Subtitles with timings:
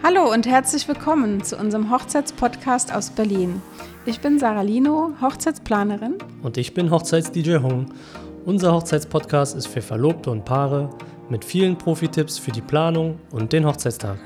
[0.00, 3.60] Hallo und herzlich willkommen zu unserem Hochzeitspodcast aus Berlin.
[4.06, 6.18] Ich bin Sarah Lino, Hochzeitsplanerin.
[6.40, 7.86] Und ich bin Hochzeits-DJ Hong.
[8.44, 10.88] Unser Hochzeitspodcast ist für Verlobte und Paare
[11.28, 14.18] mit vielen Profi-Tipps für die Planung und den Hochzeitstag.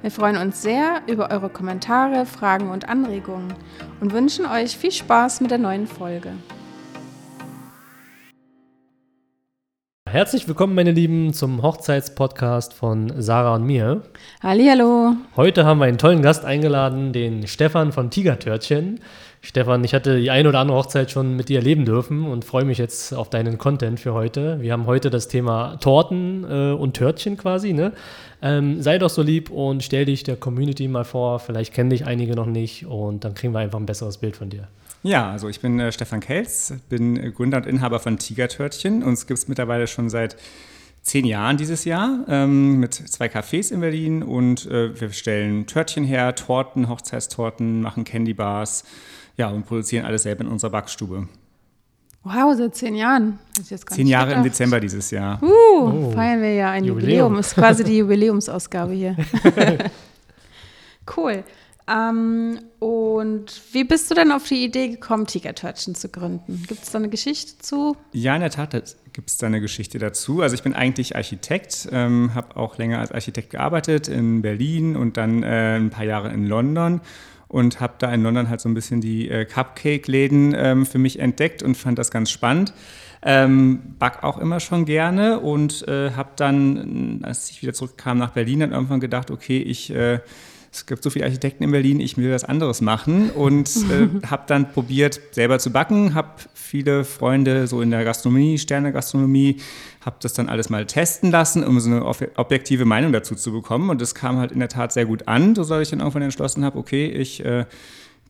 [0.00, 3.52] Wir freuen uns sehr über eure Kommentare, Fragen und Anregungen
[4.00, 6.32] und wünschen euch viel Spaß mit der neuen Folge.
[10.10, 14.00] Herzlich willkommen, meine Lieben, zum Hochzeitspodcast von Sarah und mir.
[14.42, 15.12] Hallihallo.
[15.36, 19.00] Heute haben wir einen tollen Gast eingeladen, den Stefan von Tigertörtchen.
[19.42, 22.64] Stefan, ich hatte die eine oder andere Hochzeit schon mit dir erleben dürfen und freue
[22.64, 24.62] mich jetzt auf deinen Content für heute.
[24.62, 27.74] Wir haben heute das Thema Torten äh, und Törtchen quasi.
[27.74, 27.92] Ne?
[28.40, 31.38] Ähm, sei doch so lieb und stell dich der Community mal vor.
[31.38, 34.48] Vielleicht kennen dich einige noch nicht und dann kriegen wir einfach ein besseres Bild von
[34.48, 34.68] dir.
[35.02, 39.02] Ja, also ich bin äh, Stefan Kelz, bin Gründer und Inhaber von Tigertörtchen.
[39.02, 40.36] Uns gibt es mittlerweile schon seit
[41.02, 46.04] zehn Jahren dieses Jahr ähm, mit zwei Cafés in Berlin und äh, wir stellen Törtchen
[46.04, 48.84] her, Torten, Hochzeitstorten, machen Candy Bars
[49.36, 51.28] ja, und produzieren alles selber in unserer Backstube.
[52.24, 53.38] Wow, seit zehn Jahren.
[53.62, 54.44] zehn Jahre gedacht.
[54.44, 55.40] im Dezember dieses Jahr.
[55.42, 56.10] Uh, oh.
[56.10, 57.34] feiern wir ja ein Jubiläum.
[57.34, 57.38] Jubiläum.
[57.38, 59.16] Ist quasi die Jubiläumsausgabe hier.
[61.16, 61.44] cool.
[61.88, 66.64] Ähm, und wie bist du denn auf die Idee gekommen, Tigertörtchen zu gründen?
[66.68, 67.96] Gibt es da eine Geschichte zu?
[68.12, 70.42] Ja, in der Tat gibt es da eine Geschichte dazu.
[70.42, 75.16] Also ich bin eigentlich Architekt, ähm, habe auch länger als Architekt gearbeitet in Berlin und
[75.16, 77.00] dann äh, ein paar Jahre in London
[77.48, 81.18] und habe da in London halt so ein bisschen die äh, Cupcake-Läden ähm, für mich
[81.18, 82.74] entdeckt und fand das ganz spannend.
[83.22, 88.30] Ähm, back auch immer schon gerne und äh, habe dann, als ich wieder zurückkam nach
[88.30, 90.20] Berlin, dann irgendwann gedacht, okay, ich äh,
[90.78, 94.44] es gibt so viele Architekten in Berlin, ich will was anderes machen und äh, habe
[94.46, 99.56] dann probiert, selber zu backen, habe viele Freunde so in der Gastronomie, Sterne-Gastronomie,
[100.04, 102.04] habe das dann alles mal testen lassen, um so eine
[102.36, 105.54] objektive Meinung dazu zu bekommen und das kam halt in der Tat sehr gut an,
[105.54, 107.66] so dass ich dann irgendwann entschlossen habe, okay, ich äh,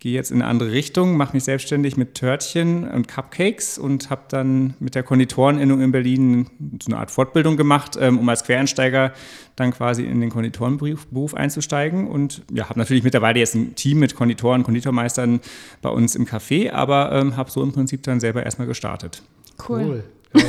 [0.01, 4.23] gehe jetzt in eine andere Richtung, mache mich selbstständig mit Törtchen und Cupcakes und habe
[4.29, 6.47] dann mit der Konditorenennung in Berlin
[6.83, 9.13] so eine Art Fortbildung gemacht, ähm, um als Quereinsteiger
[9.57, 12.07] dann quasi in den Konditorenberuf einzusteigen.
[12.07, 15.41] Und ja, habe natürlich mittlerweile jetzt ein Team mit Konditoren, Konditormeistern
[15.83, 19.23] bei uns im Café, aber ähm, habe so im Prinzip dann selber erstmal gestartet.
[19.69, 19.83] Cool.
[19.83, 20.05] cool.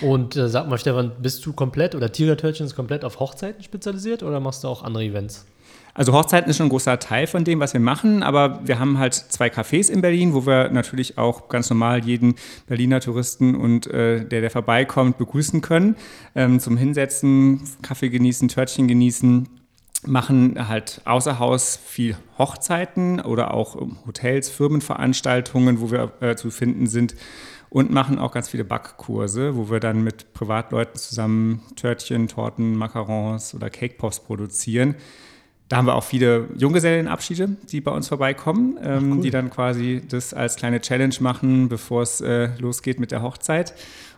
[0.00, 4.22] und äh, sag mal, Stefan, bist du komplett oder Tigertörtchen ist komplett auf Hochzeiten spezialisiert
[4.22, 5.44] oder machst du auch andere Events?
[5.96, 8.98] Also Hochzeiten ist schon ein großer Teil von dem, was wir machen, aber wir haben
[8.98, 12.34] halt zwei Cafés in Berlin, wo wir natürlich auch ganz normal jeden
[12.66, 15.96] Berliner Touristen und äh, der, der vorbeikommt, begrüßen können.
[16.34, 19.48] Ähm, zum Hinsetzen, Kaffee genießen, Törtchen genießen
[20.04, 23.76] machen halt außer Haus viel Hochzeiten oder auch
[24.06, 27.14] Hotels, Firmenveranstaltungen, wo wir äh, zu finden sind
[27.70, 33.54] und machen auch ganz viele Backkurse, wo wir dann mit Privatleuten zusammen Törtchen, Torten, Macarons
[33.54, 34.94] oder Cake Pops produzieren.
[35.68, 39.20] Da haben wir auch viele Junggesellenabschiede, die bei uns vorbeikommen, ähm, cool.
[39.20, 43.74] die dann quasi das als kleine Challenge machen, bevor es äh, losgeht mit der Hochzeit,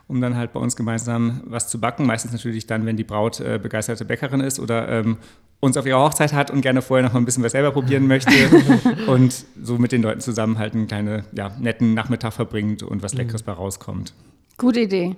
[0.08, 2.04] um dann halt bei uns gemeinsam was zu backen.
[2.04, 5.16] Meistens natürlich dann, wenn die Braut äh, begeisterte Bäckerin ist oder ähm,
[5.60, 8.06] uns auf ihrer Hochzeit hat und gerne vorher noch mal ein bisschen was selber probieren
[8.06, 8.30] möchte
[9.06, 13.14] und so mit den Leuten zusammen halt einen kleinen, ja, netten Nachmittag verbringt und was
[13.14, 13.20] mhm.
[13.20, 14.12] Leckeres bei rauskommt.
[14.58, 15.16] Gute Idee.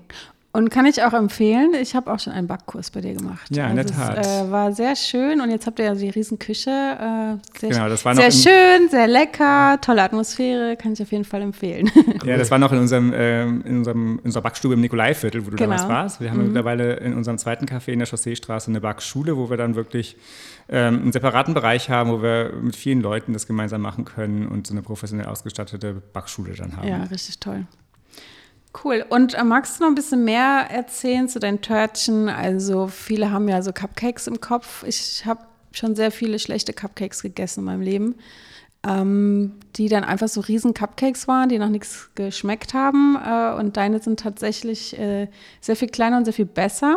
[0.53, 3.47] Und kann ich auch empfehlen, ich habe auch schon einen Backkurs bei dir gemacht.
[3.55, 4.19] Ja, in also der Tat.
[4.19, 6.71] Es äh, war sehr schön und jetzt habt ihr ja die riesen Küche.
[6.71, 11.25] Äh, sehr genau, das war sehr schön, sehr lecker, tolle Atmosphäre, kann ich auf jeden
[11.25, 11.91] Fall empfehlen.
[12.25, 15.51] Ja, das war noch in unserem, äh, in unserem in unserer Backstube im Nikolaiviertel, wo
[15.51, 15.71] du genau.
[15.71, 16.21] damals warst.
[16.21, 16.47] Wir haben mhm.
[16.47, 20.17] mittlerweile in unserem zweiten Café in der Chausseestraße eine Backschule, wo wir dann wirklich
[20.69, 24.67] ähm, einen separaten Bereich haben, wo wir mit vielen Leuten das gemeinsam machen können und
[24.67, 26.89] so eine professionell ausgestattete Backschule dann haben.
[26.89, 27.67] Ja, richtig toll.
[28.85, 29.05] Cool.
[29.09, 32.29] Und äh, magst du noch ein bisschen mehr erzählen zu deinen Törtchen?
[32.29, 34.85] Also viele haben ja so Cupcakes im Kopf.
[34.85, 35.41] Ich habe
[35.73, 38.15] schon sehr viele schlechte Cupcakes gegessen in meinem Leben,
[38.87, 43.17] ähm, die dann einfach so riesen Cupcakes waren, die noch nichts geschmeckt haben.
[43.17, 45.29] Äh, und deine sind tatsächlich äh,
[45.61, 46.97] sehr viel kleiner und sehr viel besser.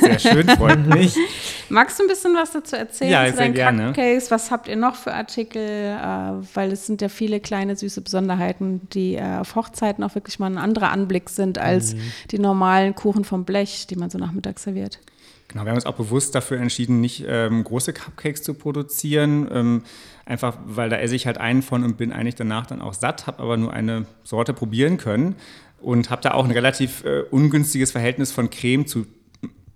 [0.00, 1.16] Sehr schön, freut mich.
[1.68, 3.86] Magst du ein bisschen was dazu erzählen ja, zu deinen gerne.
[3.86, 4.30] Cupcakes?
[4.30, 5.62] Was habt ihr noch für Artikel?
[5.62, 10.38] Äh, weil es sind ja viele kleine süße Besonderheiten, die äh, auf Hochzeiten auch wirklich
[10.38, 12.00] mal ein anderer Anblick sind als mhm.
[12.32, 14.98] die normalen Kuchen vom Blech, die man so nachmittags serviert.
[15.48, 19.48] Genau, wir haben uns auch bewusst dafür entschieden, nicht ähm, große Cupcakes zu produzieren.
[19.52, 19.82] Ähm,
[20.24, 23.26] einfach, weil da esse ich halt einen von und bin eigentlich danach dann auch satt,
[23.26, 25.36] habe aber nur eine Sorte probieren können
[25.80, 29.06] und habe da auch ein relativ äh, ungünstiges Verhältnis von Creme zu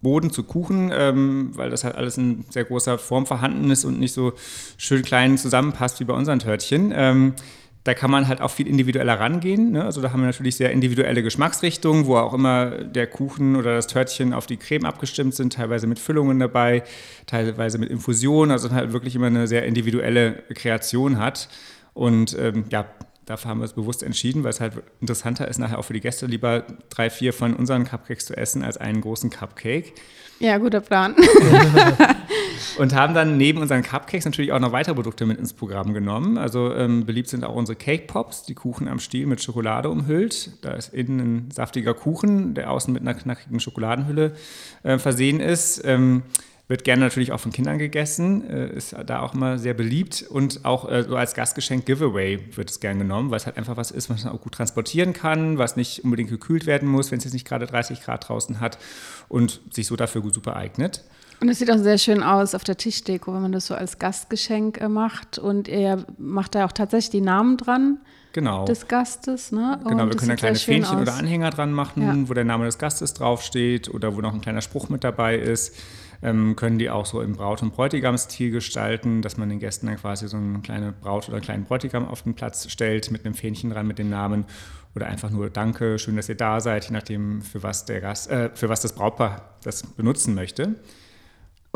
[0.06, 3.98] Boden zu Kuchen, ähm, weil das halt alles in sehr großer Form vorhanden ist und
[3.98, 4.34] nicht so
[4.76, 6.92] schön klein zusammenpasst wie bei unseren Törtchen.
[6.94, 7.32] Ähm,
[7.82, 9.72] da kann man halt auch viel individueller rangehen.
[9.72, 9.84] Ne?
[9.84, 13.88] Also da haben wir natürlich sehr individuelle Geschmacksrichtungen, wo auch immer der Kuchen oder das
[13.88, 16.84] Törtchen auf die Creme abgestimmt sind, teilweise mit Füllungen dabei,
[17.26, 21.48] teilweise mit Infusionen, also halt wirklich immer eine sehr individuelle Kreation hat.
[21.94, 22.86] Und ähm, ja,
[23.26, 26.00] dafür haben wir es bewusst entschieden, weil es halt interessanter ist, nachher auch für die
[26.00, 29.92] Gäste lieber drei, vier von unseren Cupcakes zu essen, als einen großen Cupcake.
[30.38, 31.16] Ja, guter Plan.
[32.78, 36.36] und haben dann neben unseren Cupcakes natürlich auch noch weitere Produkte mit ins Programm genommen.
[36.38, 40.62] Also ähm, beliebt sind auch unsere Cake Pops, die Kuchen am Stiel mit Schokolade umhüllt.
[40.62, 44.36] Da ist innen ein saftiger Kuchen, der außen mit einer knackigen Schokoladenhülle
[44.82, 45.82] äh, versehen ist.
[45.84, 46.22] Ähm,
[46.68, 50.64] wird gerne natürlich auch von Kindern gegessen, äh, ist da auch immer sehr beliebt und
[50.64, 53.90] auch äh, so als Gastgeschenk Giveaway wird es gern genommen, weil es halt einfach was
[53.90, 57.24] ist, was man auch gut transportieren kann, was nicht unbedingt gekühlt werden muss, wenn es
[57.24, 58.78] jetzt nicht gerade 30 Grad draußen hat
[59.28, 61.04] und sich so dafür gut super eignet.
[61.40, 63.98] Und es sieht auch sehr schön aus auf der Tischdeko, wenn man das so als
[63.98, 65.38] Gastgeschenk äh, macht.
[65.38, 67.98] Und er macht da auch tatsächlich die Namen dran
[68.32, 68.64] genau.
[68.64, 69.52] des Gastes.
[69.52, 69.78] Ne?
[69.86, 72.28] Genau, und wir können da kleine Fähnchen oder Anhänger dran machen, ja.
[72.28, 75.76] wo der Name des Gastes draufsteht oder wo noch ein kleiner Spruch mit dabei ist
[76.22, 79.96] ähm, können die auch so im Braut- und Bräutigamstil gestalten, dass man den Gästen dann
[79.96, 83.34] quasi so eine kleine Braut oder einen kleinen Bräutigam auf den Platz stellt mit einem
[83.34, 84.44] Fähnchen dran mit dem Namen
[84.94, 88.30] oder einfach nur Danke, schön, dass ihr da seid, je nachdem, für was, der Gast,
[88.30, 90.76] äh, für was das Brautpaar das benutzen möchte.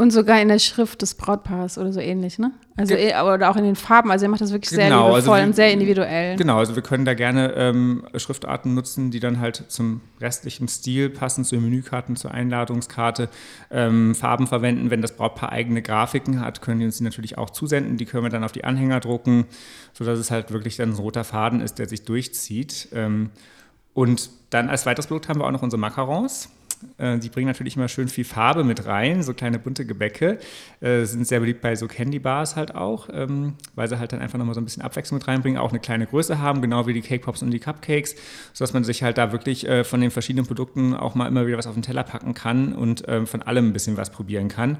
[0.00, 2.52] Und sogar in der Schrift des Brautpaares oder so ähnlich, ne?
[2.78, 4.10] Also Ge eh, oder auch in den Farben.
[4.10, 6.36] Also er macht das wirklich sehr genau, also liebevoll also wir, und sehr individuell.
[6.36, 11.10] Genau, also wir können da gerne ähm, Schriftarten nutzen, die dann halt zum restlichen Stil
[11.10, 13.28] passen, zu den Menükarten, zur Einladungskarte.
[13.70, 17.50] Ähm, Farben verwenden, wenn das Brautpaar eigene Grafiken hat, können die uns die natürlich auch
[17.50, 17.98] zusenden.
[17.98, 19.44] Die können wir dann auf die Anhänger drucken,
[19.92, 22.88] sodass es halt wirklich dann ein roter Faden ist, der sich durchzieht.
[22.94, 23.32] Ähm,
[23.92, 26.48] und dann als weiteres Produkt haben wir auch noch unsere Macarons.
[26.98, 30.38] Äh, die bringen natürlich immer schön viel Farbe mit rein, so kleine bunte Gebäcke.
[30.80, 34.20] Äh, sind sehr beliebt bei so Candy Bars halt auch, ähm, weil sie halt dann
[34.20, 36.92] einfach nochmal so ein bisschen Abwechslung mit reinbringen, auch eine kleine Größe haben, genau wie
[36.92, 38.16] die Cake Pops und die Cupcakes,
[38.52, 41.58] sodass man sich halt da wirklich äh, von den verschiedenen Produkten auch mal immer wieder
[41.58, 44.78] was auf den Teller packen kann und ähm, von allem ein bisschen was probieren kann.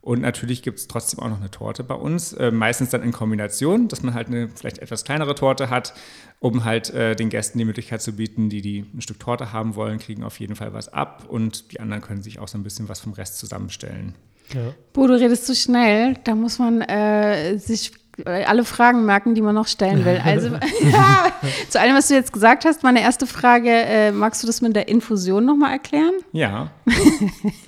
[0.00, 3.12] Und natürlich gibt es trotzdem auch noch eine Torte bei uns, äh, meistens dann in
[3.12, 5.92] Kombination, dass man halt eine vielleicht etwas kleinere Torte hat,
[6.38, 9.74] um halt äh, den Gästen die Möglichkeit zu bieten, die, die ein Stück Torte haben
[9.74, 12.62] wollen, kriegen auf jeden Fall was ab und die anderen können sich auch so ein
[12.62, 14.14] bisschen was vom Rest zusammenstellen.
[14.54, 14.72] Ja.
[14.92, 17.92] Bo, du redest zu schnell, da muss man äh, sich
[18.24, 20.20] äh, alle Fragen merken, die man noch stellen will.
[20.24, 20.48] Also
[20.90, 21.32] ja,
[21.68, 24.74] zu allem, was du jetzt gesagt hast, meine erste Frage, äh, magst du das mit
[24.74, 26.14] der Infusion nochmal erklären?
[26.32, 26.70] Ja.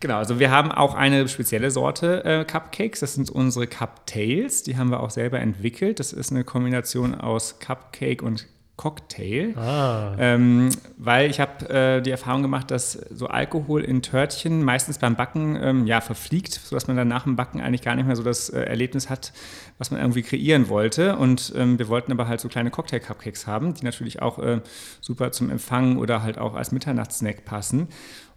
[0.00, 3.00] Genau, also wir haben auch eine spezielle Sorte äh, Cupcakes.
[3.00, 4.62] Das sind unsere Cuptails.
[4.62, 5.98] Die haben wir auch selber entwickelt.
[5.98, 8.46] Das ist eine Kombination aus Cupcake und
[8.78, 9.54] Cocktail.
[9.56, 10.14] Ah.
[10.18, 15.16] Ähm, weil ich habe äh, die Erfahrung gemacht, dass so Alkohol in Törtchen meistens beim
[15.16, 18.22] Backen ähm, ja, verfliegt, sodass man dann nach dem Backen eigentlich gar nicht mehr so
[18.22, 19.32] das äh, Erlebnis hat,
[19.78, 21.16] was man irgendwie kreieren wollte.
[21.16, 24.60] Und ähm, wir wollten aber halt so kleine Cocktail-Cupcakes haben, die natürlich auch äh,
[25.00, 27.88] super zum Empfang oder halt auch als Mitternachtssnack passen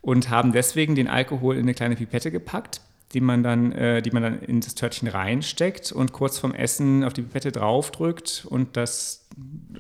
[0.01, 2.81] und haben deswegen den Alkohol in eine kleine Pipette gepackt,
[3.13, 7.03] die man dann, äh, die man dann in das Törtchen reinsteckt und kurz vorm Essen
[7.03, 9.27] auf die Pipette draufdrückt und das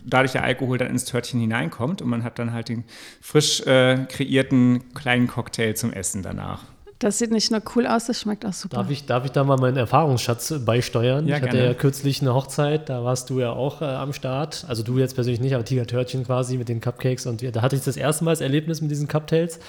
[0.05, 2.83] dadurch der Alkohol dann ins Törtchen hineinkommt und man hat dann halt den
[3.21, 6.63] frisch äh, kreierten kleinen Cocktail zum Essen danach.
[6.99, 8.77] Das sieht nicht nur cool aus, das schmeckt auch super.
[8.77, 11.27] Darf ich, darf ich da mal meinen Erfahrungsschatz beisteuern?
[11.27, 11.69] Ja, ich hatte gerne.
[11.69, 14.65] ja kürzlich eine Hochzeit, da warst du ja auch äh, am Start.
[14.67, 17.25] Also du jetzt persönlich nicht, aber Tiger Törtchen quasi mit den Cupcakes.
[17.25, 19.59] Und da hatte ich das erste Mal das Erlebnis mit diesen Cuptails.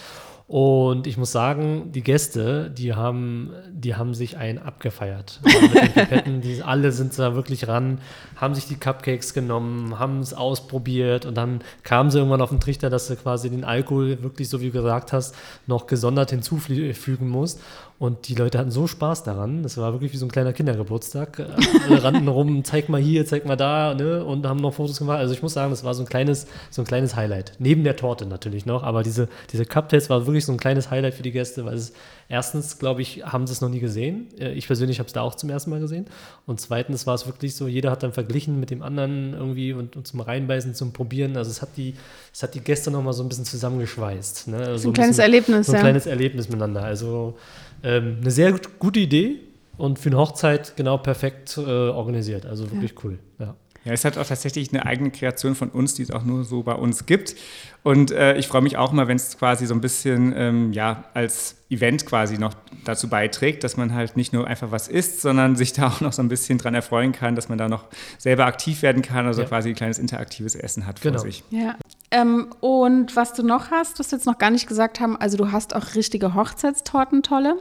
[0.53, 5.41] Und ich muss sagen, die Gäste, die haben, die haben sich ein abgefeiert.
[5.95, 8.03] Pipetten, die alle sind da wirklich ran,
[8.37, 12.61] haben sich die Cupcakes genommen, haben es ausprobiert und dann kamen sie irgendwann auf den
[12.61, 15.35] Trichter, dass du quasi den Alkohol wirklich, so wie du gesagt hast,
[15.67, 17.59] noch gesondert hinzufügen musst.
[18.03, 19.63] Und die Leute hatten so Spaß daran.
[19.63, 21.39] Das war wirklich wie so ein kleiner Kindergeburtstag.
[21.87, 24.25] Alle rannten rum, zeig mal hier, zeig mal da, ne?
[24.25, 25.19] Und haben noch Fotos gemacht.
[25.19, 27.53] Also ich muss sagen, das war so ein kleines, so ein kleines Highlight.
[27.61, 28.83] Neben der Torte natürlich noch.
[28.83, 31.93] Aber diese, diese Cuptails war wirklich so ein kleines Highlight für die Gäste, weil es
[32.29, 34.27] erstens, glaube ich, haben sie es noch nie gesehen.
[34.37, 36.07] Äh, ich persönlich habe es da auch zum ersten Mal gesehen.
[36.45, 39.95] Und zweitens war es wirklich so, jeder hat dann verglichen mit dem anderen irgendwie und,
[39.95, 41.37] und zum Reinbeißen, zum Probieren.
[41.37, 41.95] Also es hat die,
[42.33, 44.49] es hat die Gäste noch mal so ein bisschen zusammengeschweißt.
[44.49, 44.77] Ne?
[44.77, 45.81] So ein, ein kleines bisschen, Erlebnis, so ein ja.
[45.83, 46.83] kleines Erlebnis miteinander.
[46.83, 47.37] Also
[47.83, 49.41] ähm, eine sehr gute Idee
[49.77, 52.47] und für eine Hochzeit genau perfekt äh, organisiert.
[52.47, 53.01] Also wirklich ja.
[53.05, 53.19] cool.
[53.39, 53.57] Ja.
[53.85, 56.63] Ja, es hat auch tatsächlich eine eigene Kreation von uns, die es auch nur so
[56.63, 57.35] bei uns gibt.
[57.83, 61.05] Und äh, ich freue mich auch immer, wenn es quasi so ein bisschen ähm, ja,
[61.15, 65.57] als Event quasi noch dazu beiträgt, dass man halt nicht nur einfach was isst, sondern
[65.57, 67.87] sich da auch noch so ein bisschen dran erfreuen kann, dass man da noch
[68.19, 69.49] selber aktiv werden kann, also ja.
[69.49, 71.19] quasi ein kleines interaktives Essen hat genau.
[71.19, 71.43] vor sich.
[71.51, 71.75] Ja.
[72.13, 75.37] Ähm, und was du noch hast, was wir jetzt noch gar nicht gesagt haben, also
[75.37, 77.57] du hast auch richtige Hochzeitstorten, tolle.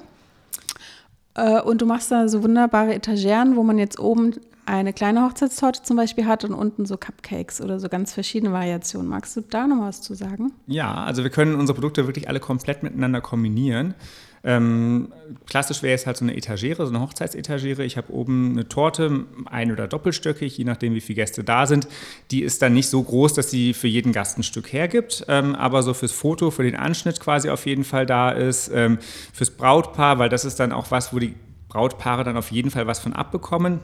[1.65, 4.33] Und du machst da so wunderbare Etageren, wo man jetzt oben
[4.65, 9.07] eine kleine Hochzeitstorte zum Beispiel hat und unten so Cupcakes oder so ganz verschiedene Variationen.
[9.07, 10.53] Magst du da noch was zu sagen?
[10.67, 13.95] Ja, also wir können unsere Produkte wirklich alle komplett miteinander kombinieren.
[14.43, 15.13] Ähm,
[15.45, 17.83] klassisch wäre es halt so eine Etagere, so eine Hochzeitsetagere.
[17.83, 21.88] Ich habe oben eine Torte, ein- oder doppelstöckig, je nachdem, wie viele Gäste da sind.
[22.31, 25.55] Die ist dann nicht so groß, dass sie für jeden Gast ein Stück hergibt, ähm,
[25.55, 28.71] aber so fürs Foto, für den Anschnitt quasi auf jeden Fall da ist.
[28.74, 28.98] Ähm,
[29.31, 31.36] fürs Brautpaar, weil das ist dann auch was, wo die
[31.69, 33.79] Brautpaare dann auf jeden Fall was von abbekommen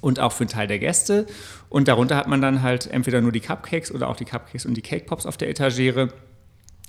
[0.00, 1.26] und auch für einen Teil der Gäste.
[1.68, 4.74] Und darunter hat man dann halt entweder nur die Cupcakes oder auch die Cupcakes und
[4.74, 6.08] die Cake Pops auf der Etagere.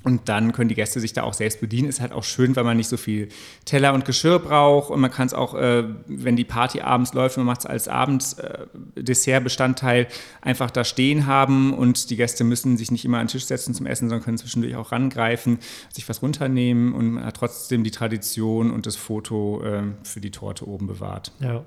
[0.04, 1.88] Und dann können die Gäste sich da auch selbst bedienen.
[1.88, 3.30] Ist halt auch schön, weil man nicht so viel
[3.66, 4.90] Teller und Geschirr braucht.
[4.90, 7.88] Und man kann es auch, äh, wenn die Party abends läuft, man macht es als
[7.88, 10.08] Abenddessertbestandteil, äh,
[10.42, 11.72] einfach da stehen haben.
[11.74, 14.40] Und die Gäste müssen sich nicht immer an den Tisch setzen zum Essen, sondern können
[14.40, 15.60] zwischendurch auch rangreifen,
[15.94, 16.94] sich was runternehmen.
[16.94, 21.32] Und man hat trotzdem die Tradition und das Foto äh, für die Torte oben bewahrt.
[21.40, 21.64] Ja.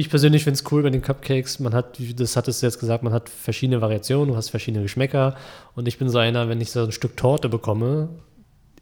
[0.00, 1.60] Ich persönlich finde es cool bei den Cupcakes.
[1.60, 5.36] Man hat, das hattest du jetzt gesagt, man hat verschiedene Variationen, du hast verschiedene Geschmäcker.
[5.74, 8.08] Und ich bin so einer, wenn ich so ein Stück Torte bekomme,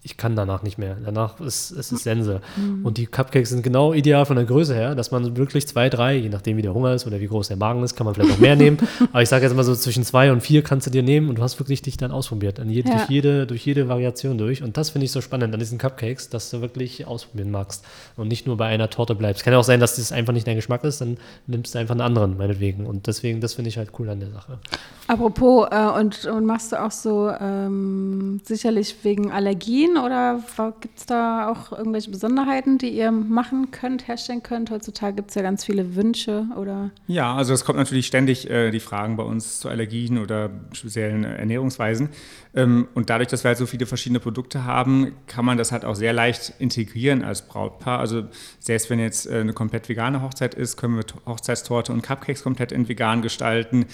[0.09, 0.97] ich kann danach nicht mehr.
[1.05, 2.41] Danach ist es ist Sense.
[2.57, 2.85] Mhm.
[2.85, 6.17] Und die Cupcakes sind genau ideal von der Größe her, dass man wirklich zwei, drei,
[6.17, 8.31] je nachdem wie der Hunger ist oder wie groß der Magen ist, kann man vielleicht
[8.31, 8.79] noch mehr nehmen.
[9.13, 11.39] Aber ich sage jetzt mal so zwischen zwei und vier kannst du dir nehmen und
[11.39, 12.59] du hast wirklich dich dann ausprobiert.
[12.59, 12.97] Je, ja.
[12.97, 14.63] durch, jede, durch jede Variation durch.
[14.63, 17.85] Und das finde ich so spannend an diesen Cupcakes, dass du wirklich ausprobieren magst
[18.17, 19.45] und nicht nur bei einer Torte bleibst.
[19.45, 21.93] Kann ja auch sein, dass das einfach nicht dein Geschmack ist, dann nimmst du einfach
[21.93, 22.87] einen anderen, meinetwegen.
[22.87, 24.59] Und deswegen, das finde ich halt cool an der Sache.
[25.07, 30.43] Apropos, äh, und, und machst du auch so ähm, sicherlich wegen Allergien oder
[30.81, 34.71] gibt es da auch irgendwelche Besonderheiten, die ihr machen könnt, herstellen könnt?
[34.71, 36.91] Heutzutage gibt es ja ganz viele Wünsche oder.
[37.07, 41.25] Ja, also es kommt natürlich ständig äh, die Fragen bei uns zu Allergien oder speziellen
[41.25, 42.11] Ernährungsweisen.
[42.55, 45.85] Ähm, und dadurch, dass wir halt so viele verschiedene Produkte haben, kann man das halt
[45.85, 47.99] auch sehr leicht integrieren als Brautpaar.
[47.99, 48.25] Also
[48.59, 52.73] selbst wenn jetzt äh, eine komplett vegane Hochzeit ist, können wir Hochzeitstorte und Cupcakes komplett
[52.73, 53.87] in vegan gestalten.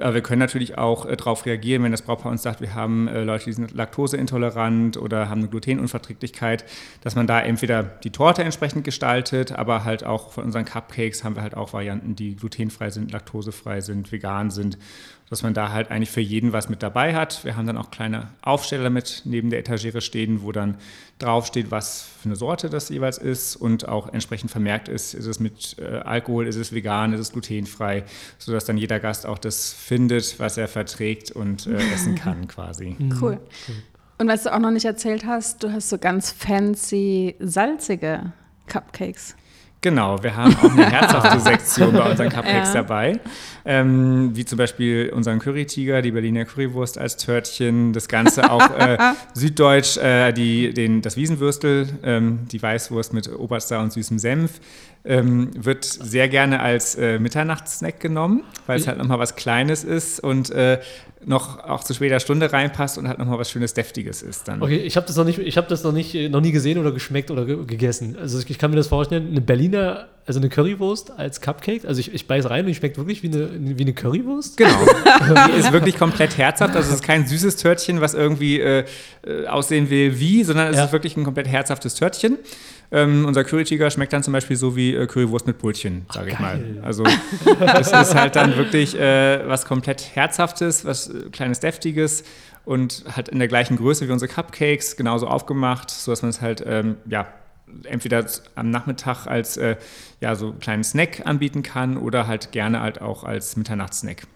[0.00, 3.08] Aber wir können natürlich auch äh, darauf reagieren, wenn das Brautpaar uns sagt, wir haben
[3.08, 6.64] äh, Leute, die sind laktoseintolerant oder haben eine Glutenunverträglichkeit,
[7.02, 11.36] dass man da entweder die Torte entsprechend gestaltet, aber halt auch von unseren Cupcakes haben
[11.36, 14.78] wir halt auch Varianten, die glutenfrei sind, laktosefrei sind, vegan sind
[15.30, 17.44] dass man da halt eigentlich für jeden was mit dabei hat.
[17.44, 20.76] Wir haben dann auch kleine Aufsteller mit neben der Etagere stehen, wo dann
[21.18, 25.40] draufsteht, was für eine Sorte das jeweils ist und auch entsprechend vermerkt ist, ist es
[25.40, 28.04] mit äh, Alkohol, ist es vegan, ist es glutenfrei,
[28.38, 32.96] sodass dann jeder Gast auch das findet, was er verträgt und äh, essen kann quasi.
[33.20, 33.40] Cool.
[34.18, 38.32] Und was du auch noch nicht erzählt hast, du hast so ganz fancy salzige
[38.66, 39.36] Cupcakes.
[39.80, 42.82] Genau, wir haben auch eine herzhafte Sektion bei unseren Cupcakes ja.
[42.82, 43.20] dabei.
[43.70, 48.96] Ähm, wie zum Beispiel unseren Curry-Tiger, die Berliner Currywurst als Törtchen, das Ganze auch äh,
[49.34, 54.52] süddeutsch, äh, die, den, das Wiesenwürstel, ähm, die Weißwurst mit Oberster und süßem Senf,
[55.04, 60.20] ähm, wird sehr gerne als äh, Mitternachtssnack genommen, weil es halt nochmal was Kleines ist
[60.20, 60.80] und äh,
[61.26, 64.62] noch auch zu später Stunde reinpasst und halt nochmal was Schönes, Deftiges ist dann.
[64.62, 66.92] Okay, ich habe das noch nicht, ich habe das noch nicht, noch nie gesehen oder
[66.92, 68.16] geschmeckt oder ge gegessen.
[68.18, 71.86] Also ich kann mir das vorstellen, eine Berliner, also eine Currywurst als Cupcake.
[71.86, 74.58] Also ich, ich beiß rein und die schmeckt wirklich wie eine, wie eine Currywurst.
[74.58, 74.76] Genau.
[75.48, 76.76] die ist wirklich komplett herzhaft.
[76.76, 78.84] Also es ist kein süßes Törtchen, was irgendwie äh,
[79.26, 80.84] äh aussehen will wie, sondern es ja.
[80.84, 82.36] ist wirklich ein komplett herzhaftes Törtchen.
[82.90, 86.38] Ähm, unser Curry-Tiger schmeckt dann zum Beispiel so wie äh, Currywurst mit Brötchen, sage ich
[86.38, 86.62] mal.
[86.82, 87.04] Also
[87.74, 92.24] es ist halt dann wirklich äh, was komplett Herzhaftes, was äh, kleines Deftiges
[92.66, 96.62] und halt in der gleichen Größe wie unsere Cupcakes, genauso aufgemacht, sodass man es halt,
[96.66, 97.28] ähm, ja,
[97.84, 99.76] entweder am Nachmittag als äh,
[100.20, 104.26] ja, so einen kleinen Snack anbieten kann oder halt gerne halt auch als Mitternachtssnack.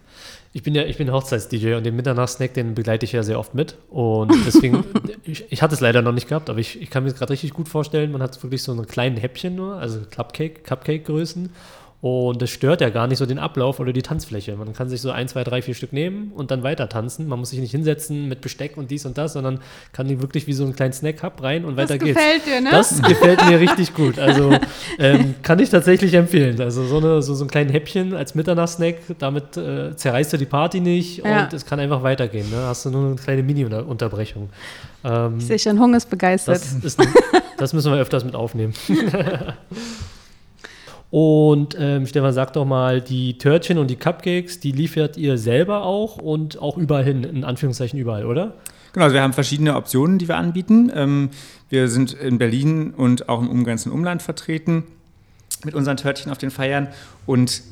[0.54, 3.54] Ich bin ja, ich bin Hochzeits-DJ und den Mitternachtssnack, den begleite ich ja sehr oft
[3.54, 3.76] mit.
[3.88, 4.84] Und deswegen,
[5.24, 7.54] ich, ich hatte es leider noch nicht gehabt, aber ich, ich kann mir gerade richtig
[7.54, 8.12] gut vorstellen.
[8.12, 11.50] Man hat wirklich so einen kleinen Häppchen nur, also Cupcake, Cupcake-Größen.
[12.02, 14.56] Und das stört ja gar nicht so den Ablauf oder die Tanzfläche.
[14.56, 17.28] Man kann sich so ein, zwei, drei, vier Stück nehmen und dann weiter tanzen.
[17.28, 19.60] Man muss sich nicht hinsetzen mit Besteck und dies und das, sondern
[19.92, 22.18] kann die wirklich wie so einen kleinen Snack hab rein und weiter geht's.
[22.18, 22.70] Das gefällt dir, ne?
[22.72, 24.18] Das gefällt mir richtig gut.
[24.18, 24.52] Also
[24.98, 26.60] ähm, kann ich tatsächlich empfehlen.
[26.60, 30.46] Also so, eine, so, so ein kleinen Häppchen als Mitternachtssnack, damit äh, zerreißt du die
[30.46, 31.44] Party nicht ja.
[31.44, 32.50] und es kann einfach weitergehen.
[32.50, 32.56] Ne?
[32.56, 34.50] Hast du nur eine kleine Mini-Unterbrechung.
[35.04, 36.56] Ähm, schon, Hunger ist begeistert.
[36.56, 37.00] Das, ist,
[37.58, 38.74] das müssen wir öfters mit aufnehmen.
[41.12, 45.84] Und ähm, Stefan, sag doch mal, die Törtchen und die Cupcakes, die liefert ihr selber
[45.84, 48.54] auch und auch überall hin, in Anführungszeichen überall, oder?
[48.94, 50.90] Genau, also wir haben verschiedene Optionen, die wir anbieten.
[50.94, 51.28] Ähm,
[51.68, 54.84] wir sind in Berlin und auch im umgrenzenden Umland vertreten
[55.66, 56.88] mit unseren Törtchen auf den Feiern
[57.26, 57.62] und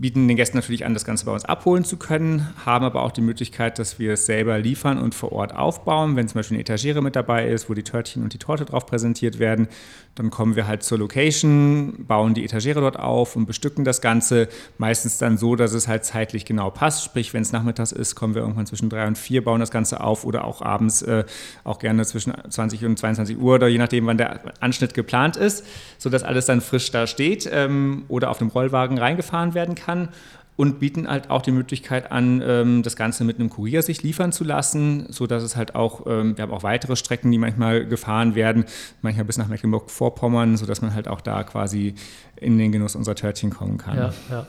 [0.00, 3.12] bieten den Gästen natürlich an, das Ganze bei uns abholen zu können, haben aber auch
[3.12, 6.16] die Möglichkeit, dass wir es selber liefern und vor Ort aufbauen.
[6.16, 8.86] Wenn zum Beispiel eine Etagere mit dabei ist, wo die Törtchen und die Torte drauf
[8.86, 9.68] präsentiert werden,
[10.14, 14.48] dann kommen wir halt zur Location, bauen die Etagere dort auf und bestücken das Ganze.
[14.78, 17.04] Meistens dann so, dass es halt zeitlich genau passt.
[17.04, 20.00] Sprich, wenn es nachmittags ist, kommen wir irgendwann zwischen drei und vier, bauen das Ganze
[20.00, 21.24] auf oder auch abends, äh,
[21.64, 25.66] auch gerne zwischen 20 und 22 Uhr oder je nachdem, wann der Anschnitt geplant ist,
[25.98, 30.08] sodass alles dann frisch da steht ähm, oder auf dem Rollwagen reingefahren werden kann
[30.56, 34.32] und bieten halt auch die Möglichkeit an, ähm, das Ganze mit einem Kurier sich liefern
[34.32, 38.34] zu lassen, sodass es halt auch, ähm, wir haben auch weitere Strecken, die manchmal gefahren
[38.34, 38.64] werden,
[39.02, 41.94] manchmal bis nach Mecklenburg-Vorpommern, sodass man halt auch da quasi
[42.36, 43.96] in den Genuss unserer Törtchen kommen kann.
[43.96, 44.46] Ja, ja.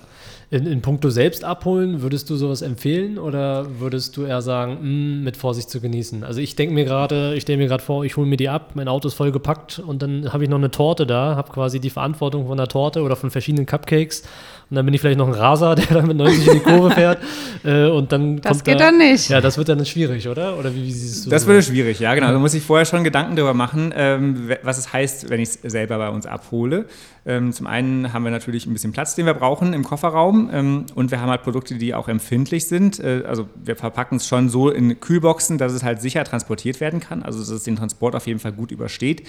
[0.50, 4.80] In, in puncto selbst abholen, würdest du sowas empfehlen oder würdest du eher sagen, mh,
[4.80, 6.24] hm, mit Vorsicht zu genießen?
[6.24, 8.72] Also ich denke mir gerade, ich stelle mir gerade vor, ich hole mir die ab,
[8.74, 11.82] mein Auto ist voll gepackt und dann habe ich noch eine Torte da, habe quasi
[11.82, 14.24] die Verantwortung von der Torte oder von verschiedenen Cupcakes
[14.70, 16.92] und dann bin ich vielleicht noch ein Raser, der dann mit 90 in die Kurve
[16.92, 17.20] fährt.
[17.64, 19.30] Äh, und dann das geht da, dann nicht.
[19.30, 20.60] Ja, das wird dann schwierig, oder?
[20.60, 21.42] Oder wie, wie siehst du das?
[21.42, 22.32] Das würde schwierig, ja, genau.
[22.32, 25.72] Da muss ich vorher schon Gedanken darüber machen, ähm, was es heißt, wenn ich es
[25.72, 26.86] selber bei uns abhole.
[27.26, 30.37] Ähm, zum einen haben wir natürlich ein bisschen Platz, den wir brauchen im Kofferraum.
[30.52, 33.00] Ähm, und wir haben halt Produkte, die auch empfindlich sind.
[33.00, 37.00] Äh, also wir verpacken es schon so in Kühlboxen, dass es halt sicher transportiert werden
[37.00, 37.24] kann.
[37.24, 39.28] Also dass es den Transport auf jeden Fall gut übersteht.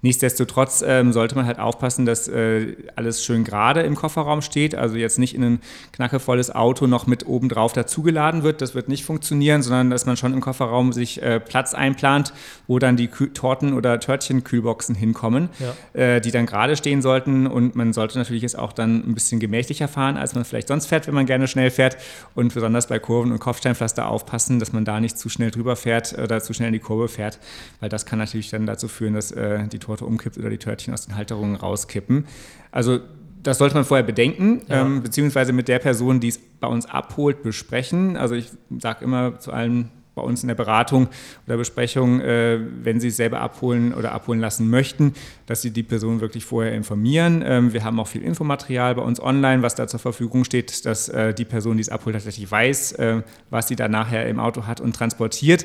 [0.00, 4.76] Nichtsdestotrotz ähm, sollte man halt aufpassen, dass äh, alles schön gerade im Kofferraum steht.
[4.76, 5.60] Also jetzt nicht in ein
[5.92, 8.62] knackevolles Auto noch mit oben drauf dazugeladen wird.
[8.62, 12.32] Das wird nicht funktionieren, sondern dass man schon im Kofferraum sich äh, Platz einplant,
[12.68, 16.00] wo dann die Kü Torten- oder Törtchen-Kühlboxen hinkommen, ja.
[16.00, 17.48] äh, die dann gerade stehen sollten.
[17.48, 20.86] Und man sollte natürlich jetzt auch dann ein bisschen gemächlicher fahren, als man vielleicht sonst
[20.86, 21.96] fährt, wenn man gerne schnell fährt.
[22.36, 26.16] Und besonders bei Kurven und Kopfsteinpflaster aufpassen, dass man da nicht zu schnell drüber fährt
[26.16, 27.40] oder zu schnell in die Kurve fährt,
[27.80, 30.92] weil das kann natürlich dann dazu führen, dass äh, die Torte umkippt oder die Törtchen
[30.92, 32.26] aus den Halterungen rauskippen.
[32.70, 33.00] Also
[33.42, 34.82] das sollte man vorher bedenken, ja.
[34.82, 38.16] ähm, beziehungsweise mit der Person, die es bei uns abholt, besprechen.
[38.16, 41.08] Also ich sage immer zu allen bei uns in der Beratung
[41.46, 45.14] oder Besprechung, äh, wenn Sie es selber abholen oder abholen lassen möchten,
[45.46, 47.42] dass Sie die Person wirklich vorher informieren.
[47.46, 51.08] Ähm, wir haben auch viel Infomaterial bei uns online, was da zur Verfügung steht, dass
[51.08, 54.66] äh, die Person, die es abholt, tatsächlich weiß, äh, was sie da nachher im Auto
[54.66, 55.64] hat und transportiert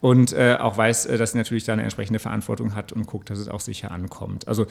[0.00, 3.28] und äh, auch weiß, äh, dass sie natürlich da eine entsprechende Verantwortung hat und guckt,
[3.28, 4.48] dass es auch sicher ankommt.
[4.48, 4.66] Also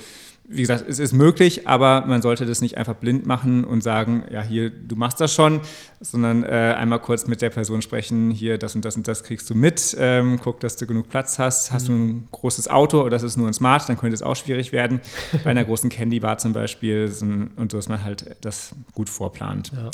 [0.48, 4.24] wie gesagt, es ist möglich, aber man sollte das nicht einfach blind machen und sagen,
[4.32, 5.62] ja hier, du machst das schon,
[6.00, 9.48] sondern äh, einmal kurz mit der Person sprechen, hier das und das und das kriegst
[9.52, 13.12] du mit, ähm, guck, dass du genug Platz hast, hast du ein großes Auto oder
[13.12, 15.00] das ist nur ein Smart, dann könnte es auch schwierig werden.
[15.44, 17.12] Bei einer großen Candy Bar zum Beispiel
[17.56, 19.72] und so, dass man halt das gut vorplant.
[19.76, 19.92] Ja.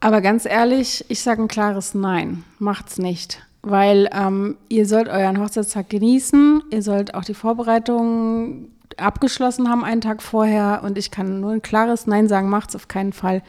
[0.00, 5.40] Aber ganz ehrlich, ich sage ein klares Nein, macht's nicht weil ähm, ihr sollt euren
[5.40, 11.40] Hochzeitstag genießen, ihr sollt auch die Vorbereitungen abgeschlossen haben einen Tag vorher und ich kann
[11.40, 13.42] nur ein klares Nein sagen, macht's auf keinen Fall.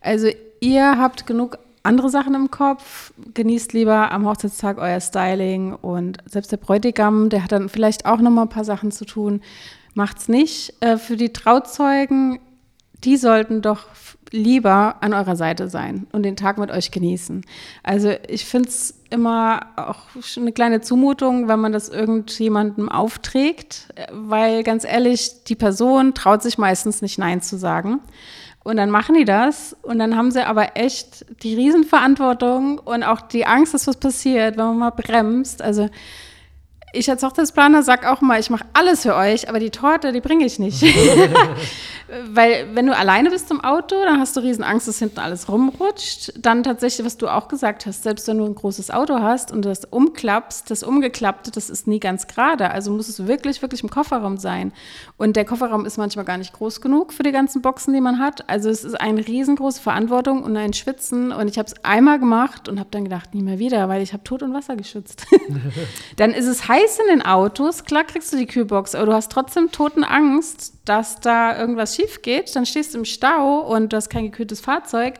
[0.00, 0.28] Also
[0.60, 6.52] ihr habt genug andere Sachen im Kopf, genießt lieber am Hochzeitstag euer Styling und selbst
[6.52, 9.40] der Bräutigam, der hat dann vielleicht auch noch mal ein paar Sachen zu tun,
[9.94, 10.74] macht's nicht.
[10.80, 12.40] Äh, für die Trauzeugen,
[13.04, 13.86] die sollten doch
[14.30, 17.44] lieber an eurer Seite sein und den Tag mit euch genießen.
[17.82, 20.00] Also ich finde es immer auch
[20.36, 26.58] eine kleine Zumutung, wenn man das irgendjemandem aufträgt, weil ganz ehrlich, die Person traut sich
[26.58, 28.00] meistens nicht Nein zu sagen.
[28.64, 33.22] Und dann machen die das und dann haben sie aber echt die Riesenverantwortung und auch
[33.22, 35.62] die Angst, dass was passiert, wenn man mal bremst.
[35.62, 35.88] Also
[36.98, 40.20] ich als Hochzeitsplaner sag auch mal, ich mache alles für euch, aber die Torte, die
[40.20, 40.82] bringe ich nicht.
[42.30, 45.50] Weil wenn du alleine bist im Auto, dann hast du riesen Angst, dass hinten alles
[45.50, 46.32] rumrutscht.
[46.38, 49.66] Dann tatsächlich, was du auch gesagt hast, selbst wenn du ein großes Auto hast und
[49.66, 52.70] das umklappst, das Umgeklappte, das ist nie ganz gerade.
[52.70, 54.72] Also muss es wirklich, wirklich im Kofferraum sein.
[55.18, 58.18] Und der Kofferraum ist manchmal gar nicht groß genug für die ganzen Boxen, die man
[58.18, 58.48] hat.
[58.48, 61.30] Also es ist eine riesengroße Verantwortung und ein Schwitzen.
[61.30, 64.14] Und ich habe es einmal gemacht und habe dann gedacht, nie mehr wieder, weil ich
[64.14, 65.26] habe Tod und Wasser geschützt.
[66.16, 69.32] dann ist es heiß in den Autos, klar kriegst du die Kühlbox, aber du hast
[69.32, 73.96] trotzdem toten Angst, dass da irgendwas schief geht, dann stehst du im Stau und du
[73.96, 75.14] hast kein gekühltes Fahrzeug.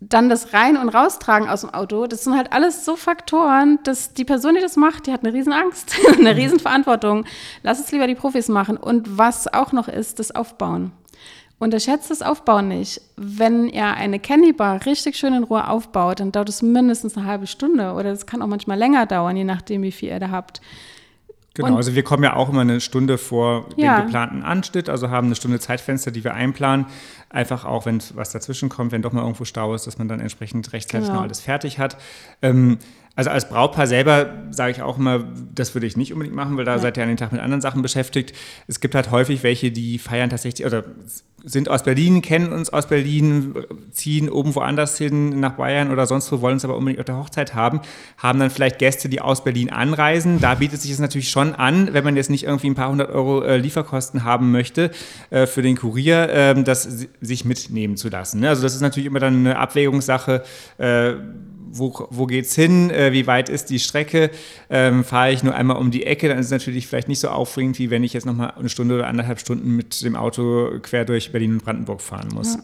[0.00, 4.14] Dann das Rein- und Raustragen aus dem Auto, das sind halt alles so Faktoren, dass
[4.14, 7.26] die Person, die das macht, die hat eine Riesenangst, eine Riesenverantwortung.
[7.62, 8.78] Lass es lieber die Profis machen.
[8.78, 10.92] Und was auch noch ist, das Aufbauen.
[11.60, 13.02] Unterschätzt das Aufbauen nicht.
[13.18, 17.26] Wenn ihr eine Candy Bar richtig schön in Ruhe aufbaut, dann dauert es mindestens eine
[17.26, 20.30] halbe Stunde oder es kann auch manchmal länger dauern, je nachdem, wie viel ihr da
[20.30, 20.62] habt.
[21.52, 23.98] Genau, und, also wir kommen ja auch immer eine Stunde vor ja.
[23.98, 26.86] dem geplanten Anschnitt, also haben eine Stunde Zeitfenster, die wir einplanen.
[27.28, 30.20] Einfach auch, wenn was dazwischen kommt, wenn doch mal irgendwo Stau ist, dass man dann
[30.20, 31.18] entsprechend rechtzeitig genau.
[31.18, 31.98] noch alles fertig hat.
[32.40, 32.78] Ähm,
[33.16, 36.64] also als Brautpaar selber sage ich auch immer, das würde ich nicht unbedingt machen, weil
[36.64, 36.78] da ja.
[36.78, 38.34] seid ihr an den Tag mit anderen Sachen beschäftigt.
[38.66, 40.84] Es gibt halt häufig welche, die feiern tatsächlich, oder
[41.42, 43.54] sind aus Berlin, kennen uns aus Berlin,
[43.90, 47.16] ziehen oben woanders hin, nach Bayern oder sonst wo, wollen uns aber unbedingt auf der
[47.16, 47.80] Hochzeit haben,
[48.18, 50.40] haben dann vielleicht Gäste, die aus Berlin anreisen.
[50.40, 53.10] Da bietet sich es natürlich schon an, wenn man jetzt nicht irgendwie ein paar hundert
[53.10, 54.90] Euro äh, Lieferkosten haben möchte
[55.30, 58.40] äh, für den Kurier, äh, das sich mitnehmen zu lassen.
[58.40, 58.50] Ne?
[58.50, 60.42] Also das ist natürlich immer dann eine Abwägungssache
[60.78, 61.14] äh,
[61.72, 64.30] wo, wo es hin, äh, wie weit ist die Strecke,
[64.68, 67.28] ähm, fahre ich nur einmal um die Ecke, dann ist es natürlich vielleicht nicht so
[67.28, 71.04] aufregend, wie wenn ich jetzt nochmal eine Stunde oder anderthalb Stunden mit dem Auto quer
[71.04, 72.54] durch Berlin und Brandenburg fahren muss.
[72.54, 72.60] Ja.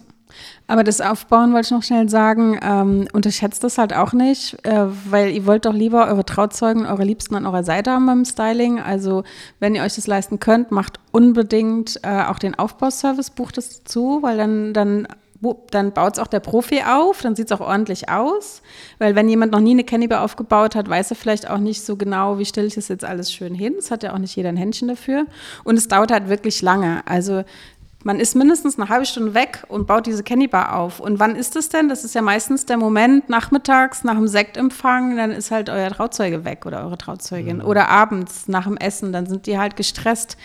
[0.66, 4.86] Aber das Aufbauen wollte ich noch schnell sagen, ähm, unterschätzt das halt auch nicht, äh,
[5.10, 8.80] weil ihr wollt doch lieber eure Trauzeugen, eure Liebsten an eurer Seite haben beim Styling.
[8.80, 9.22] Also
[9.60, 14.18] wenn ihr euch das leisten könnt, macht unbedingt äh, auch den Aufbauservice, bucht es zu,
[14.22, 15.08] weil dann, dann
[15.70, 18.62] dann baut es auch der Profi auf, dann sieht es auch ordentlich aus.
[18.98, 21.96] Weil wenn jemand noch nie eine Candybar aufgebaut hat, weiß er vielleicht auch nicht so
[21.96, 23.74] genau, wie stelle ich das jetzt alles schön hin.
[23.78, 25.26] Es hat ja auch nicht jeder ein Händchen dafür.
[25.64, 27.02] Und es dauert halt wirklich lange.
[27.06, 27.44] Also
[28.06, 31.00] man ist mindestens eine halbe Stunde weg und baut diese Candybar auf.
[31.00, 31.88] Und wann ist das denn?
[31.88, 36.44] Das ist ja meistens der Moment nachmittags nach dem Sektempfang, dann ist halt euer Trauzeuge
[36.44, 37.56] weg oder eure Trauzeugin.
[37.56, 37.64] Mhm.
[37.64, 40.36] Oder abends nach dem Essen, dann sind die halt gestresst.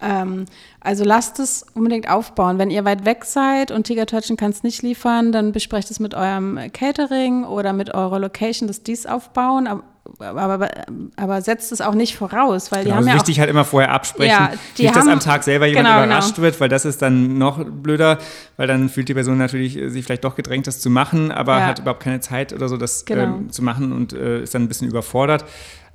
[0.00, 0.44] Ähm,
[0.80, 2.58] also lasst es unbedingt aufbauen.
[2.58, 5.98] Wenn ihr weit weg seid und Tiger Törtchen kann es nicht liefern, dann besprecht es
[5.98, 9.66] mit eurem Catering oder mit eurer Location, dass die es aufbauen.
[9.66, 10.70] Aber, aber,
[11.16, 13.66] aber, setzt es auch nicht voraus, weil genau, die haben ja ist wichtig halt immer
[13.66, 16.06] vorher absprechen, ja, nicht, dass am Tag selber jemand genau, genau.
[16.06, 16.46] überrascht genau.
[16.46, 18.18] wird, weil das ist dann noch blöder,
[18.56, 21.58] weil dann fühlt die Person natürlich äh, sich vielleicht doch gedrängt, das zu machen, aber
[21.58, 21.66] ja.
[21.66, 23.24] hat überhaupt keine Zeit oder so, das genau.
[23.24, 25.44] ähm, zu machen und äh, ist dann ein bisschen überfordert.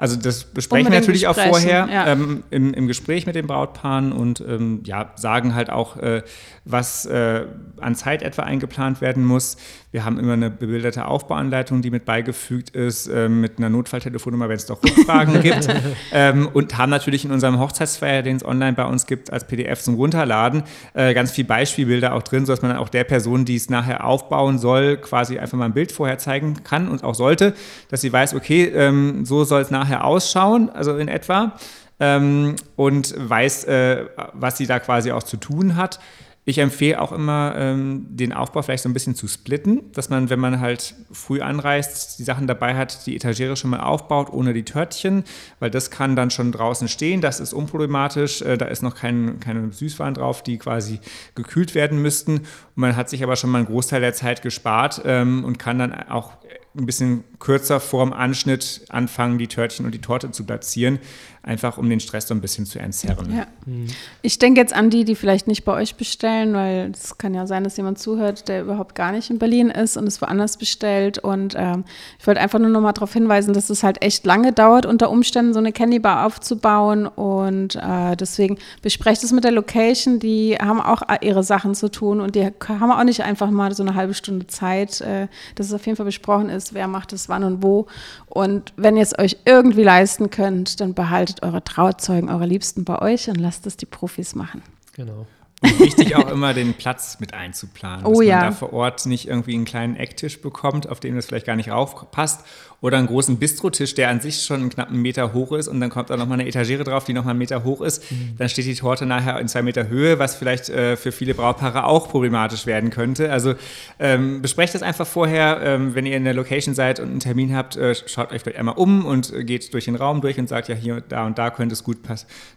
[0.03, 2.07] Also das besprechen wir natürlich auch vorher ja.
[2.07, 6.23] ähm, im, im, Gespräch mit den Brautpaaren und ähm, ja, sagen halt auch, äh,
[6.65, 7.45] was äh,
[7.79, 9.55] an Zeit etwa eingeplant werden muss.
[9.93, 14.55] Wir haben immer eine bebilderte Aufbauanleitung, die mit beigefügt ist, äh, mit einer Notfalltelefonnummer, wenn
[14.55, 15.67] es doch Rückfragen gibt.
[16.11, 19.81] Ähm, und haben natürlich in unserem Hochzeitsfeier, den es online bei uns gibt, als PDF
[19.83, 20.63] zum Runterladen,
[20.95, 24.03] äh, ganz viele Beispielbilder auch drin, sodass man dann auch der Person, die es nachher
[24.03, 27.53] aufbauen soll, quasi einfach mal ein Bild vorher zeigen kann und auch sollte,
[27.89, 31.53] dass sie weiß, okay, ähm, so soll es nachher nachher ausschauen, also in etwa,
[31.99, 35.99] ähm, und weiß, äh, was sie da quasi auch zu tun hat.
[36.45, 40.29] Ich empfehle auch immer, ähm, den Aufbau vielleicht so ein bisschen zu splitten, dass man,
[40.29, 44.53] wenn man halt früh anreist, die Sachen dabei hat, die Etagere schon mal aufbaut, ohne
[44.53, 45.23] die Törtchen,
[45.61, 49.39] weil das kann dann schon draußen stehen, das ist unproblematisch, äh, da ist noch kein,
[49.39, 50.99] keine Süßwaren drauf, die quasi
[51.33, 52.39] gekühlt werden müssten.
[52.39, 55.79] Und man hat sich aber schon mal einen Großteil der Zeit gespart ähm, und kann
[55.79, 56.33] dann auch
[56.75, 60.99] ein bisschen kürzer vorm Anschnitt anfangen, die Törtchen und die Torte zu platzieren,
[61.43, 63.35] einfach um den Stress so ein bisschen zu entzerren.
[63.35, 63.47] Ja.
[63.65, 63.87] Mhm.
[64.21, 67.45] Ich denke jetzt an die, die vielleicht nicht bei euch bestellen, weil es kann ja
[67.45, 71.19] sein, dass jemand zuhört, der überhaupt gar nicht in Berlin ist und es woanders bestellt.
[71.19, 71.83] Und ähm,
[72.17, 75.09] ich wollte einfach nur noch mal darauf hinweisen, dass es halt echt lange dauert, unter
[75.09, 77.07] Umständen so eine Candy Bar aufzubauen.
[77.07, 80.19] Und äh, deswegen besprecht es mit der Location.
[80.19, 83.83] Die haben auch ihre Sachen zu tun und die haben auch nicht einfach mal so
[83.83, 87.27] eine halbe Stunde Zeit, äh, dass es auf jeden Fall besprochen ist, wer macht es
[87.27, 87.87] wann und wo.
[88.27, 93.01] Und wenn ihr es euch irgendwie leisten könnt, dann behaltet eure Trauzeugen, eure Liebsten bei
[93.01, 94.61] euch und lasst es die Profis machen.
[94.93, 95.25] Genau.
[95.61, 99.27] Und wichtig auch immer den Platz mit einzuplanen, oh, dass man da vor Ort nicht
[99.27, 102.43] irgendwie einen kleinen Ecktisch bekommt, auf dem das vielleicht gar nicht raufpasst
[102.83, 105.89] oder einen großen Bistrotisch, der an sich schon einen knappen Meter hoch ist und dann
[105.89, 108.11] kommt da nochmal eine Etagere drauf, die nochmal einen Meter hoch ist.
[108.11, 108.35] Mhm.
[108.37, 111.85] Dann steht die Torte nachher in zwei Meter Höhe, was vielleicht äh, für viele Brautpaare
[111.85, 113.31] auch problematisch werden könnte.
[113.31, 113.55] Also
[113.99, 117.55] ähm, besprecht das einfach vorher, ähm, wenn ihr in der Location seid und einen Termin
[117.55, 120.49] habt, äh, schaut euch vielleicht einmal um und äh, geht durch den Raum durch und
[120.49, 121.99] sagt, ja, hier, da und da könnte es gut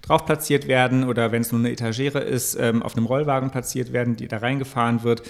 [0.02, 3.92] drauf platziert werden oder wenn es nur eine Etagere ist, ähm, auf einem Rollwagen platziert
[3.92, 5.22] werden, die da reingefahren wird.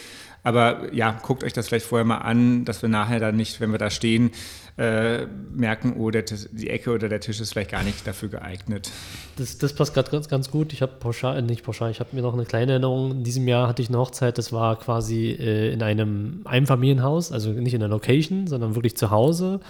[0.47, 3.73] Aber ja, guckt euch das vielleicht vorher mal an, dass wir nachher dann nicht, wenn
[3.73, 4.31] wir da stehen,
[4.79, 8.91] äh, merken, oh, der, die Ecke oder der Tisch ist vielleicht gar nicht dafür geeignet.
[9.37, 10.73] Das, das passt gerade ganz, ganz gut.
[10.73, 13.11] Ich habe pauschal, äh, nicht pauschal, ich habe mir noch eine kleine Erinnerung.
[13.13, 17.51] In diesem Jahr hatte ich eine Hochzeit, das war quasi äh, in einem Einfamilienhaus, also
[17.51, 19.61] nicht in der Location, sondern wirklich zu Hause.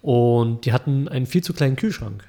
[0.00, 2.24] Und die hatten einen viel zu kleinen Kühlschrank.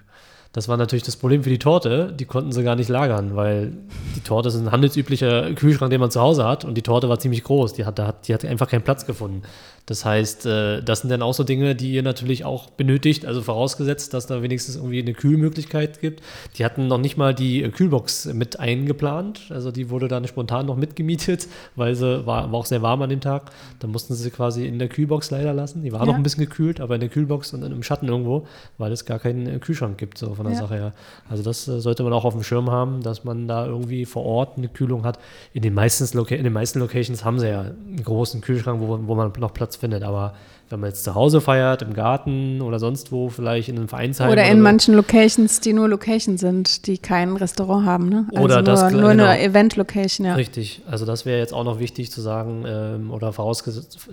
[0.52, 2.12] Das war natürlich das Problem für die Torte.
[2.12, 3.74] Die konnten sie gar nicht lagern, weil
[4.16, 6.66] die Torte ist ein handelsüblicher Kühlschrank, den man zu Hause hat.
[6.66, 7.74] Und die Torte war ziemlich groß.
[7.74, 9.44] Die hat, die hat einfach keinen Platz gefunden.
[9.86, 13.26] Das heißt, äh, das sind dann auch so Dinge, die ihr natürlich auch benötigt.
[13.26, 16.24] Also vorausgesetzt, dass da wenigstens irgendwie eine Kühlmöglichkeit gibt.
[16.56, 19.52] Die hatten noch nicht mal die Kühlbox mit eingeplant.
[19.52, 23.10] Also die wurde dann spontan noch mitgemietet, weil sie war, war auch sehr warm an
[23.12, 23.52] dem Tag.
[23.80, 25.84] Dann mussten sie sie quasi in der Kühlbox leider lassen.
[25.84, 26.06] Die war ja.
[26.08, 28.48] noch ein bisschen gekühlt, aber in der Kühlbox und im Schatten irgendwo,
[28.80, 30.62] weil es gar keinen Kühlschrank gibt, so von der ja.
[30.62, 30.94] Sache her.
[31.30, 34.26] Also das äh, sollte man auch auf dem Schirm haben, dass man da irgendwie vor
[34.26, 35.20] Ort eine Kühlung hat.
[35.54, 38.98] In den meisten, Loca in den meisten Locations haben sie ja einen großen Kühlschrank, wo,
[39.02, 40.04] wo man noch Platz findet.
[40.04, 40.34] Aber
[40.70, 44.32] wenn man jetzt zu Hause feiert, im Garten oder sonst wo, vielleicht in einem Vereinsheim.
[44.32, 48.08] Oder in oder manchen Locations, die nur Location sind, die kein Restaurant haben.
[48.08, 48.28] Ne?
[48.32, 49.26] Also oder nur, das, nur genau.
[49.26, 50.36] eine Event-Location, ja.
[50.36, 50.82] Richtig.
[50.90, 53.34] Also das wäre jetzt auch noch wichtig zu sagen ähm, oder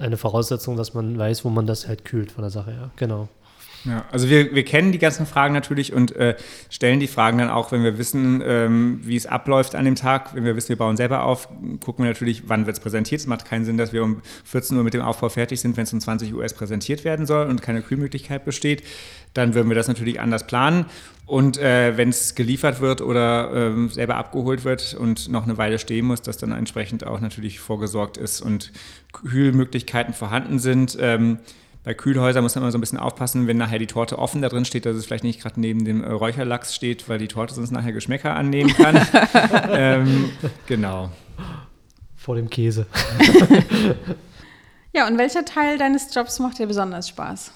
[0.00, 2.90] eine Voraussetzung, dass man weiß, wo man das halt kühlt von der Sache her.
[2.96, 3.28] Genau.
[3.86, 6.36] Ja, also wir, wir kennen die ganzen Fragen natürlich und äh,
[6.70, 10.34] stellen die Fragen dann auch, wenn wir wissen, ähm, wie es abläuft an dem Tag.
[10.34, 11.48] Wenn wir wissen, wir bauen selber auf,
[11.84, 13.20] gucken wir natürlich, wann wird es präsentiert.
[13.20, 15.84] Es macht keinen Sinn, dass wir um 14 Uhr mit dem Aufbau fertig sind, wenn
[15.84, 18.82] es um 20 Uhr erst präsentiert werden soll und keine Kühlmöglichkeit besteht.
[19.34, 20.86] Dann würden wir das natürlich anders planen.
[21.26, 25.78] Und äh, wenn es geliefert wird oder ähm, selber abgeholt wird und noch eine Weile
[25.78, 28.72] stehen muss, dass dann entsprechend auch natürlich vorgesorgt ist und
[29.12, 30.96] Kühlmöglichkeiten vorhanden sind.
[31.00, 31.38] Ähm,
[31.86, 34.48] bei Kühlhäusern muss man immer so ein bisschen aufpassen, wenn nachher die Torte offen da
[34.48, 37.54] drin steht, dass es vielleicht nicht gerade neben dem äh, Räucherlachs steht, weil die Torte
[37.54, 39.06] sonst nachher Geschmäcker annehmen kann.
[39.70, 40.30] ähm,
[40.66, 41.10] genau.
[42.16, 42.86] Vor dem Käse.
[44.92, 47.52] ja, und welcher Teil deines Jobs macht dir besonders Spaß?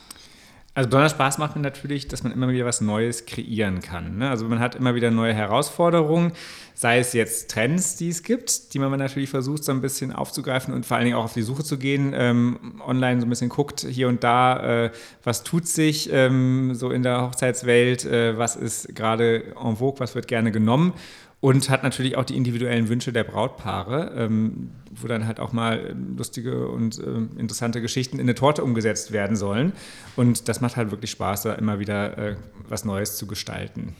[0.72, 4.18] Also besonders Spaß macht mir natürlich, dass man immer wieder was Neues kreieren kann.
[4.18, 4.30] Ne?
[4.30, 6.32] Also man hat immer wieder neue Herausforderungen,
[6.74, 10.72] sei es jetzt Trends, die es gibt, die man natürlich versucht so ein bisschen aufzugreifen
[10.72, 13.48] und vor allen Dingen auch auf die Suche zu gehen, ähm, online so ein bisschen
[13.48, 14.90] guckt hier und da, äh,
[15.24, 20.14] was tut sich ähm, so in der Hochzeitswelt, äh, was ist gerade en vogue, was
[20.14, 20.92] wird gerne genommen
[21.40, 25.96] und hat natürlich auch die individuellen Wünsche der Brautpaare, ähm, wo dann halt auch mal
[26.16, 29.72] lustige und äh, interessante Geschichten in eine Torte umgesetzt werden sollen.
[30.16, 32.36] Und das macht halt wirklich Spaß, da immer wieder äh,
[32.68, 33.94] was Neues zu gestalten.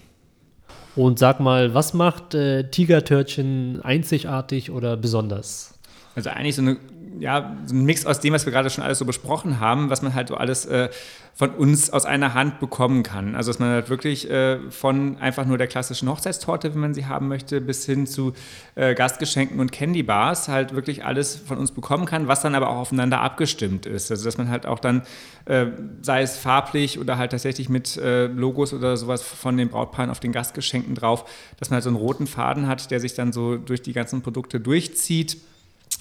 [0.96, 5.78] Und sag mal, was macht äh, Tigertörtchen einzigartig oder besonders?
[6.14, 6.76] Also eigentlich so eine
[7.18, 10.02] ja, so ein Mix aus dem, was wir gerade schon alles so besprochen haben, was
[10.02, 10.90] man halt so alles äh,
[11.34, 13.34] von uns aus einer Hand bekommen kann.
[13.34, 17.06] Also dass man halt wirklich äh, von einfach nur der klassischen Hochzeitstorte, wenn man sie
[17.06, 18.34] haben möchte, bis hin zu
[18.74, 22.68] äh, Gastgeschenken und Candy Bars halt wirklich alles von uns bekommen kann, was dann aber
[22.68, 24.10] auch aufeinander abgestimmt ist.
[24.10, 25.02] Also dass man halt auch dann,
[25.46, 25.66] äh,
[26.02, 30.20] sei es farblich oder halt tatsächlich mit äh, Logos oder sowas von den Brautpaaren auf
[30.20, 31.24] den Gastgeschenken drauf,
[31.58, 34.22] dass man halt so einen roten Faden hat, der sich dann so durch die ganzen
[34.22, 35.38] Produkte durchzieht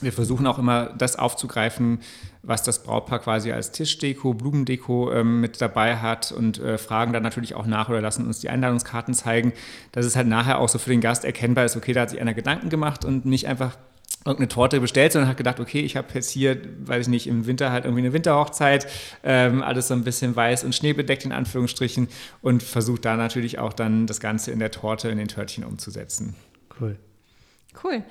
[0.02, 2.00] wir versuchen auch immer das aufzugreifen,
[2.42, 7.24] was das Brautpaar quasi als Tischdeko, Blumendeko ähm, mit dabei hat und äh, fragen dann
[7.24, 9.54] natürlich auch nach oder lassen uns die Einladungskarten zeigen,
[9.92, 12.22] dass es halt nachher auch so für den Gast erkennbar ist, okay, da hat sich
[12.22, 13.78] einer Gedanken gemacht und nicht einfach
[14.26, 17.46] irgendeine Torte bestellt, sondern hat gedacht, okay, ich habe jetzt hier, weiß ich nicht, im
[17.46, 18.88] Winter halt irgendwie eine Winterhochzeit,
[19.24, 22.10] ähm, alles so ein bisschen weiß und schneebedeckt in Anführungsstrichen
[22.42, 26.36] und versucht da natürlich auch dann das Ganze in der Torte, in den Törtchen umzusetzen.
[26.80, 26.98] Cool.
[27.82, 28.04] Cool.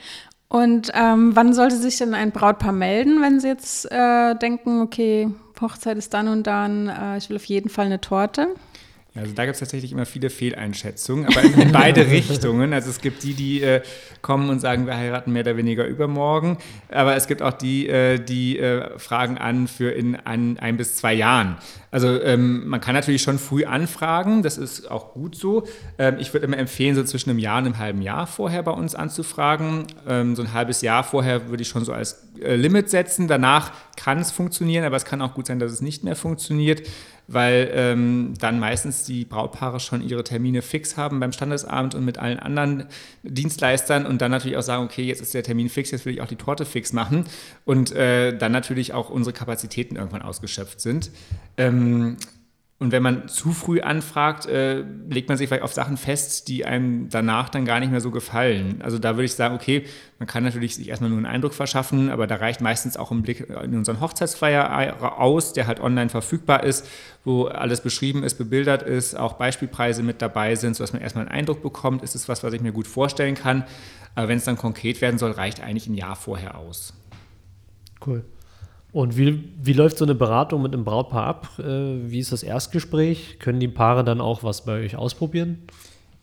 [0.49, 5.31] Und ähm, wann sollte sich denn ein Brautpaar melden, wenn sie jetzt äh, denken, okay,
[5.61, 8.55] Hochzeit ist dann und dann, äh, ich will auf jeden Fall eine Torte?
[9.15, 12.73] Also da gibt es tatsächlich immer viele Fehleinschätzungen, aber in beide Richtungen.
[12.73, 13.83] Also es gibt die, die äh,
[14.23, 16.59] kommen und sagen, wir heiraten mehr oder weniger übermorgen,
[16.91, 20.97] aber es gibt auch die, äh, die äh, fragen an für in ein, ein bis
[20.97, 21.57] zwei Jahren.
[21.91, 25.67] Also ähm, man kann natürlich schon früh anfragen, das ist auch gut so.
[25.99, 28.73] Ähm, ich würde immer empfehlen, so zwischen einem Jahr und einem halben Jahr vorher bei
[28.73, 29.87] uns anzufragen.
[30.07, 33.27] Ähm, so ein halbes Jahr vorher würde ich schon so als äh, Limit setzen.
[33.27, 36.83] Danach kann es funktionieren, aber es kann auch gut sein, dass es nicht mehr funktioniert
[37.29, 42.19] weil ähm, dann meistens die Brautpaare schon ihre Termine fix haben beim Standesamt und mit
[42.19, 42.87] allen anderen
[43.23, 46.23] Dienstleistern und dann natürlich auch sagen, okay, jetzt ist der Termin fix, jetzt will ich
[46.23, 47.27] auch die Torte fix machen
[47.67, 51.11] und äh, dann natürlich auch unsere Kapazitäten irgendwann ausgeschöpft sind.
[51.59, 52.17] Ähm,
[52.81, 56.65] und wenn man zu früh anfragt, äh, legt man sich vielleicht auf Sachen fest, die
[56.65, 58.81] einem danach dann gar nicht mehr so gefallen.
[58.83, 59.85] Also da würde ich sagen, okay,
[60.21, 63.23] man kann natürlich sich erstmal nur einen Eindruck verschaffen, aber da reicht meistens auch ein
[63.23, 66.87] Blick in unseren Hochzeitsfeier aus, der halt online verfügbar ist,
[67.25, 71.37] wo alles beschrieben ist, bebildert ist, auch Beispielpreise mit dabei sind, sodass man erstmal einen
[71.37, 73.65] Eindruck bekommt, ist es was, was ich mir gut vorstellen kann.
[74.15, 76.95] Aber wenn es dann konkret werden soll, reicht eigentlich ein Jahr vorher aus.
[78.07, 78.25] Cool.
[78.93, 81.59] Und wie, wie läuft so eine Beratung mit einem Brautpaar ab?
[81.59, 81.63] Äh,
[82.11, 83.39] wie ist das Erstgespräch?
[83.39, 85.59] Können die Paare dann auch was bei euch ausprobieren?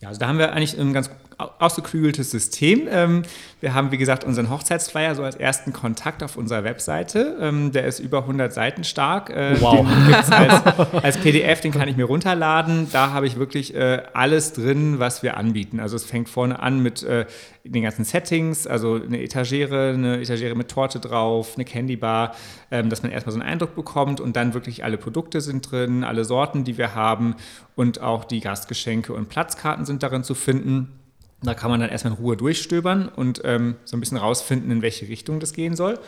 [0.02, 2.88] Ja, also da haben wir eigentlich ein ganz ausgeklügeltes System.
[2.90, 3.24] Ähm,
[3.60, 7.38] wir haben, wie gesagt, unseren Hochzeitsflyer so als ersten Kontakt auf unserer Webseite.
[7.40, 9.30] Ähm, der ist über 100 Seiten stark.
[9.30, 9.86] Äh, wow.
[9.86, 10.64] Den gibt es als,
[11.04, 12.88] als, PDF, den kann ich mir runterladen.
[12.92, 15.80] Da habe ich wirklich äh, alles drin, was wir anbieten.
[15.80, 17.26] Also es fängt vorne an mit äh,
[17.64, 22.36] den ganzen Settings, also eine Etagere, eine Etagere mit Torte drauf, eine Candy Bar,
[22.72, 26.04] ähm, dass man erstmal so einen Eindruck bekommt und dann wirklich alle Produkte sind drin,
[26.04, 27.36] alle Sorten, die wir haben
[27.76, 31.00] und auch die Gastgeschenke und Platzkarten sind darin zu finden.
[31.46, 34.82] Da kann man dann erstmal in Ruhe durchstöbern und ähm, so ein bisschen rausfinden, in
[34.82, 36.00] welche Richtung das gehen soll.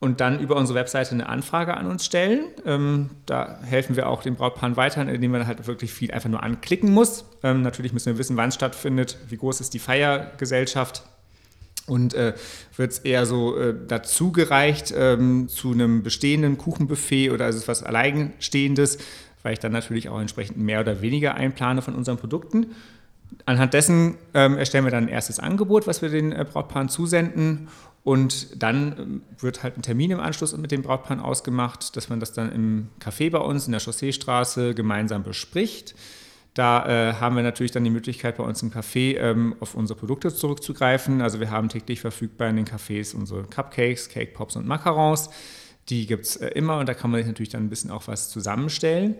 [0.00, 2.46] Und dann über unsere Webseite eine Anfrage an uns stellen.
[2.66, 6.42] Ähm, da helfen wir auch den Brautpaaren weiter, indem man halt wirklich viel einfach nur
[6.42, 7.24] anklicken muss.
[7.44, 11.04] Ähm, natürlich müssen wir wissen, wann es stattfindet, wie groß ist die Feiergesellschaft.
[11.86, 12.34] und äh,
[12.76, 17.68] wird es eher so äh, dazu gereicht ähm, zu einem bestehenden Kuchenbuffet oder ist es
[17.68, 18.98] was Alleinstehendes,
[19.42, 22.74] weil ich dann natürlich auch entsprechend mehr oder weniger einplane von unseren Produkten.
[23.46, 27.68] Anhand dessen ähm, erstellen wir dann ein erstes Angebot, was wir den äh, Brautpaaren zusenden
[28.04, 32.20] und dann ähm, wird halt ein Termin im Anschluss mit dem Brautpaar ausgemacht, dass man
[32.20, 35.94] das dann im Café bei uns in der Chausseestraße gemeinsam bespricht.
[36.54, 39.98] Da äh, haben wir natürlich dann die Möglichkeit, bei uns im Café ähm, auf unsere
[39.98, 41.22] Produkte zurückzugreifen.
[41.22, 45.30] Also wir haben täglich verfügbar in den Cafés unsere Cupcakes, Cake Pops und Macarons.
[45.88, 48.06] Die gibt es äh, immer und da kann man sich natürlich dann ein bisschen auch
[48.08, 49.14] was zusammenstellen.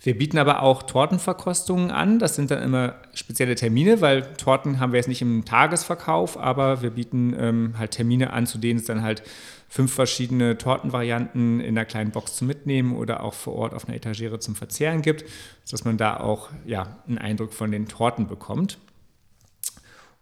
[0.00, 2.18] Wir bieten aber auch Tortenverkostungen an.
[2.18, 6.82] Das sind dann immer spezielle Termine, weil Torten haben wir jetzt nicht im Tagesverkauf, aber
[6.82, 9.22] wir bieten ähm, halt Termine an, zu denen es dann halt
[9.68, 13.96] fünf verschiedene Tortenvarianten in einer kleinen Box zum Mitnehmen oder auch vor Ort auf einer
[13.96, 15.24] Etagere zum Verzehren gibt,
[15.64, 18.78] sodass man da auch ja, einen Eindruck von den Torten bekommt.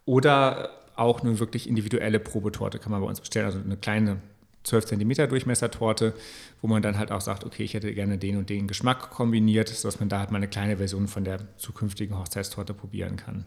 [0.06, 4.18] Oder auch eine wirklich individuelle Probetorte kann man bei uns bestellen, also eine kleine
[4.64, 6.14] 12 cm Durchmessertorte,
[6.60, 9.68] wo man dann halt auch sagt, okay, ich hätte gerne den und den Geschmack kombiniert,
[9.68, 13.44] sodass man da halt mal eine kleine Version von der zukünftigen Hochzeitstorte probieren kann.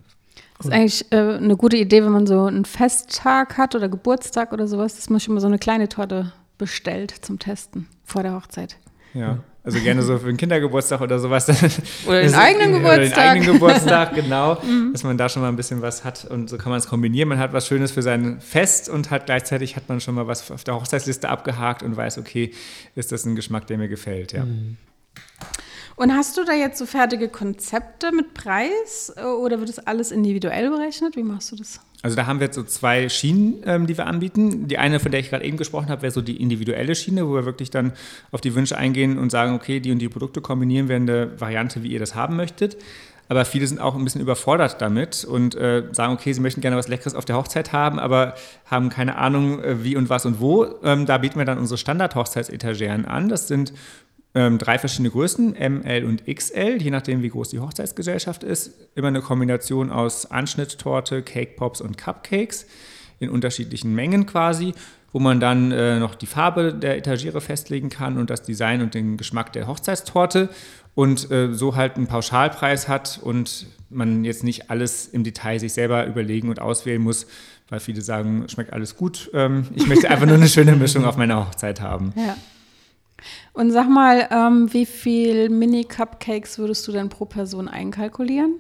[0.58, 4.54] Das ist eigentlich äh, eine gute Idee, wenn man so einen Festtag hat oder Geburtstag
[4.54, 8.34] oder sowas, dass man schon mal so eine kleine Torte bestellt zum Testen vor der
[8.34, 8.78] Hochzeit.
[9.14, 9.40] Ja.
[9.68, 11.46] Also gerne so für einen Kindergeburtstag oder sowas.
[12.08, 12.98] Oder den eigenen Geburtstag.
[12.98, 14.58] Oder den eigenen Geburtstag, genau.
[14.68, 14.94] Mhm.
[14.94, 17.28] dass man da schon mal ein bisschen was hat und so kann man es kombinieren.
[17.28, 20.50] Man hat was Schönes für sein Fest und hat gleichzeitig hat man schon mal was
[20.52, 22.54] auf der Hochzeitsliste abgehakt und weiß, okay,
[22.96, 24.46] ist das ein Geschmack, der mir gefällt, ja.
[24.46, 24.78] Mhm.
[25.98, 30.12] Und hast du da jetzt so fertige Konzepte mit Preis äh, oder wird das alles
[30.12, 31.18] individuell berechnet?
[31.18, 31.82] Wie machst du das?
[32.08, 34.70] Also da haben wir jetzt so zwei Schienen, ähm, die wir anbieten.
[34.70, 37.34] Die eine, von der ich gerade eben gesprochen habe, wäre so die individuelle Schiene, wo
[37.34, 37.92] wir wirklich dann
[38.32, 41.38] auf die Wünsche eingehen und sagen, okay, die und die Produkte kombinieren wir in der
[41.42, 42.78] Variante, wie ihr das haben möchtet.
[43.28, 46.78] Aber viele sind auch ein bisschen überfordert damit und äh, sagen, okay, sie möchten gerne
[46.78, 48.36] was Leckeres auf der Hochzeit haben, aber
[48.68, 50.66] haben keine Ahnung, äh, wie und was und wo.
[50.86, 53.28] Ähm, da bieten wir dann unsere Standard-Hochzeitsetageren an.
[53.28, 53.74] Das sind
[54.38, 58.72] ähm, drei verschiedene Größen, M, L und XL, je nachdem, wie groß die Hochzeitsgesellschaft ist.
[58.94, 62.68] Immer eine Kombination aus Anschnitttorte, Cake Pops und Cupcakes
[63.20, 64.76] in unterschiedlichen Mengen quasi,
[65.12, 68.94] wo man dann äh, noch die Farbe der Etagiere festlegen kann und das Design und
[68.94, 70.50] den Geschmack der Hochzeitstorte
[70.94, 75.74] und äh, so halt einen Pauschalpreis hat und man jetzt nicht alles im Detail sich
[75.74, 77.26] selber überlegen und auswählen muss,
[77.70, 79.32] weil viele sagen, schmeckt alles gut.
[79.34, 82.14] Ähm, ich möchte einfach nur eine schöne Mischung auf meiner Hochzeit haben.
[82.16, 82.36] Ja.
[83.54, 88.56] Und sag mal, ähm, wie viel Mini-Cupcakes würdest du denn pro Person einkalkulieren?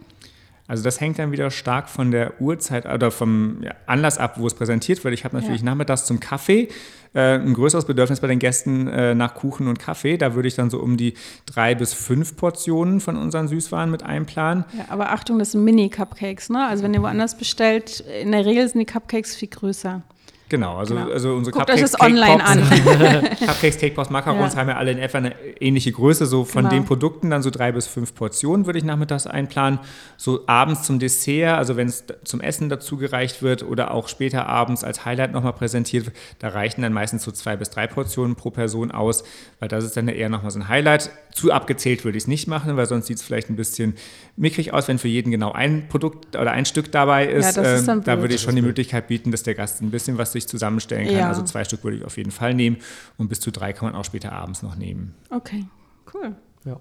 [0.68, 4.54] Also das hängt dann wieder stark von der Uhrzeit oder vom Anlass ab, wo es
[4.54, 5.14] präsentiert wird.
[5.14, 5.66] Ich habe natürlich ja.
[5.66, 6.68] nachmittags zum Kaffee
[7.14, 10.18] äh, ein größeres Bedürfnis bei den Gästen äh, nach Kuchen und Kaffee.
[10.18, 11.14] Da würde ich dann so um die
[11.46, 14.66] drei bis fünf Portionen von unseren Süßwaren mit einplanen.
[14.78, 16.50] Ja, aber Achtung, das sind Mini-Cupcakes.
[16.50, 16.66] Ne?
[16.66, 20.02] Also wenn ihr woanders bestellt, in der Regel sind die Cupcakes viel größer.
[20.50, 21.12] Genau, also, genau.
[21.12, 22.60] also unsere Guckt Cupcakes, euch das online an.
[23.46, 24.60] Cupcakes, Cake Pops, Macarons ja.
[24.60, 26.26] haben ja alle in etwa eine ähnliche Größe.
[26.26, 26.74] So von genau.
[26.74, 29.80] den Produkten dann so drei bis fünf Portionen würde ich nachmittags einplanen.
[30.16, 34.48] So abends zum Dessert, also wenn es zum Essen dazu gereicht wird oder auch später
[34.48, 38.36] abends als Highlight nochmal präsentiert wird, da reichen dann meistens so zwei bis drei Portionen
[38.36, 39.26] pro Person aus,
[39.60, 41.12] weil das ist dann eher nochmal so ein Highlight.
[41.34, 43.96] Zu abgezählt würde ich es nicht machen, weil sonst sieht es vielleicht ein bisschen
[44.38, 47.58] mickrig aus, wenn für jeden genau ein Produkt oder ein Stück dabei ist.
[47.58, 49.92] Ja, das ist ähm, da würde ich schon die Möglichkeit bieten, dass der Gast ein
[49.92, 51.16] bisschen was sich zusammenstellen kann.
[51.18, 51.28] Ja.
[51.30, 52.78] Also zwei Stück würde ich auf jeden Fall nehmen
[53.18, 55.14] und bis zu drei kann man auch später abends noch nehmen.
[55.30, 55.66] Okay,
[56.14, 56.36] cool.
[56.66, 56.78] Ja.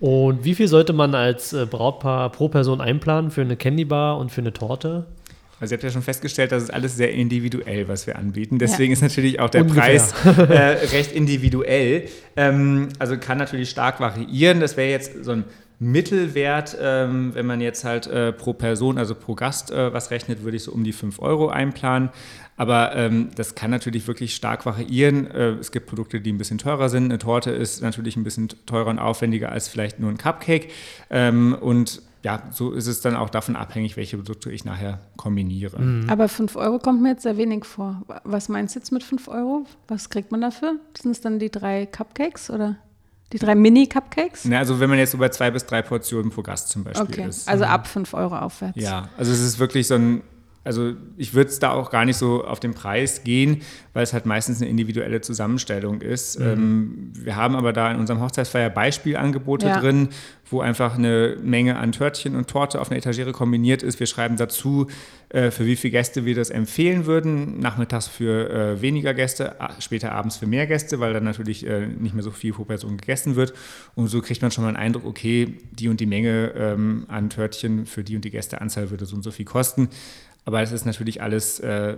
[0.00, 4.18] Und wie viel sollte man als äh, Brautpaar pro Person einplanen für eine Candy Bar
[4.18, 5.06] und für eine Torte?
[5.60, 8.58] Also ihr habt ja schon festgestellt, das ist alles sehr individuell, was wir anbieten.
[8.58, 8.94] Deswegen ja.
[8.94, 9.82] ist natürlich auch der Ungefähr.
[9.82, 12.08] Preis äh, recht individuell.
[12.34, 14.60] Ähm, also kann natürlich stark variieren.
[14.60, 15.44] Das wäre jetzt so ein
[15.82, 20.44] Mittelwert, ähm, wenn man jetzt halt äh, pro Person, also pro Gast äh, was rechnet,
[20.44, 22.10] würde ich so um die 5 Euro einplanen.
[22.58, 25.26] Aber ähm, das kann natürlich wirklich stark variieren.
[25.30, 27.04] Äh, es gibt Produkte, die ein bisschen teurer sind.
[27.04, 30.68] Eine Torte ist natürlich ein bisschen teurer und aufwendiger als vielleicht nur ein Cupcake.
[31.08, 35.80] Ähm, und ja, so ist es dann auch davon abhängig, welche Produkte ich nachher kombiniere.
[35.80, 36.10] Mhm.
[36.10, 38.02] Aber 5 Euro kommt mir jetzt sehr wenig vor.
[38.24, 39.64] Was meinst du jetzt mit 5 Euro?
[39.88, 40.74] Was kriegt man dafür?
[41.00, 42.76] Sind es dann die drei Cupcakes oder?
[43.32, 44.44] Die drei Mini-Cupcakes?
[44.46, 47.28] Ne, also wenn man jetzt bei zwei bis drei Portionen pro Gast zum Beispiel okay.
[47.28, 47.48] ist.
[47.48, 48.76] Also ab fünf Euro aufwärts.
[48.76, 50.22] Ja, also es ist wirklich so ein,
[50.62, 53.62] also ich würde es da auch gar nicht so auf den Preis gehen,
[53.94, 56.38] weil es halt meistens eine individuelle Zusammenstellung ist.
[56.38, 56.46] Mhm.
[56.46, 59.80] Ähm, wir haben aber da in unserem Hochzeitsfeier Beispielangebote ja.
[59.80, 60.10] drin,
[60.50, 64.00] wo einfach eine Menge an Törtchen und Torte auf einer Etagere kombiniert ist.
[64.00, 64.88] Wir schreiben dazu,
[65.30, 67.58] äh, für wie viele Gäste wir das empfehlen würden.
[67.60, 72.14] Nachmittags für äh, weniger Gäste, später abends für mehr Gäste, weil dann natürlich äh, nicht
[72.14, 73.54] mehr so viel pro Person gegessen wird.
[73.94, 77.30] Und so kriegt man schon mal einen Eindruck, okay, die und die Menge ähm, an
[77.30, 79.88] Törtchen für die und die Gästeanzahl würde so und so viel kosten.
[80.44, 81.96] Aber es ist natürlich alles äh,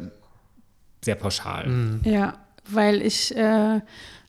[1.03, 1.68] sehr pauschal.
[1.68, 2.01] Mhm.
[2.05, 2.34] Ja,
[2.68, 3.80] weil ich äh,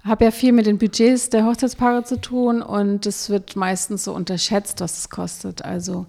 [0.04, 4.14] habe ja viel mit den Budgets der Hochzeitspaare zu tun und es wird meistens so
[4.14, 5.64] unterschätzt, was es kostet.
[5.64, 6.06] Also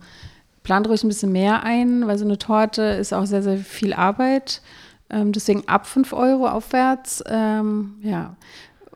[0.63, 3.93] plant ruhig ein bisschen mehr ein, weil so eine Torte ist auch sehr, sehr viel
[3.93, 4.63] Arbeit.
[5.11, 7.23] Ähm, deswegen ab 5 Euro aufwärts.
[7.29, 8.37] Ähm, ja.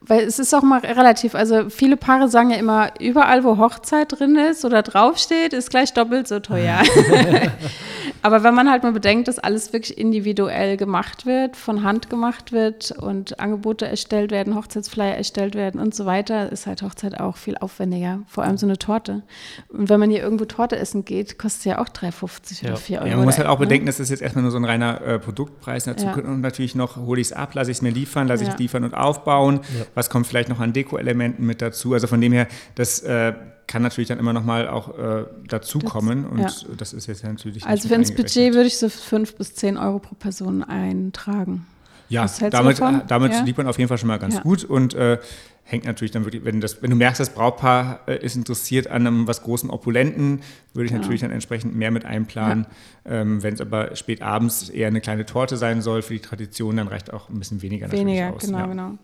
[0.00, 4.18] Weil es ist auch mal relativ, also viele Paare sagen ja immer, überall wo Hochzeit
[4.18, 6.80] drin ist oder draufsteht, ist gleich doppelt so teuer.
[8.22, 12.52] Aber wenn man halt mal bedenkt, dass alles wirklich individuell gemacht wird, von Hand gemacht
[12.52, 17.36] wird und Angebote erstellt werden, Hochzeitsflyer erstellt werden und so weiter, ist halt Hochzeit auch
[17.36, 18.20] viel aufwendiger.
[18.26, 19.22] Vor allem so eine Torte.
[19.68, 22.70] Und wenn man hier irgendwo Torte essen geht, kostet es ja auch 3,50 ja.
[22.70, 23.08] oder 4 Euro.
[23.08, 23.66] Ja, man muss halt auch ne?
[23.66, 25.84] bedenken, das ist jetzt erstmal nur so ein reiner äh, Produktpreis.
[25.84, 26.14] Dazu ja.
[26.14, 28.58] und natürlich noch, hole ich es ab, lasse ich es mir liefern, lasse ich es
[28.58, 29.60] liefern und aufbauen.
[29.94, 31.92] Was kommt vielleicht noch an Deko-Elementen mit dazu?
[31.94, 33.32] Also von dem her, das äh,
[33.68, 36.50] kann natürlich dann immer noch mal auch äh, dazukommen und ja.
[36.76, 40.00] das ist jetzt natürlich Also für ins Budget würde ich so fünf bis zehn Euro
[40.00, 41.66] pro Person eintragen.
[42.08, 43.42] Ja, damit, äh, damit ja?
[43.42, 44.40] liegt man auf jeden Fall schon mal ganz ja.
[44.40, 45.18] gut und äh,
[45.62, 49.06] hängt natürlich dann wirklich, wenn, das, wenn du merkst, das Brautpaar äh, ist interessiert an
[49.06, 50.40] einem was großen Opulenten,
[50.72, 52.66] würde ich natürlich dann entsprechend mehr mit einplanen.
[53.04, 56.78] Ähm, wenn es aber spät abends eher eine kleine Torte sein soll für die Tradition,
[56.78, 58.42] dann reicht auch ein bisschen weniger, weniger natürlich aus.
[58.48, 58.98] Weniger, genau, genau.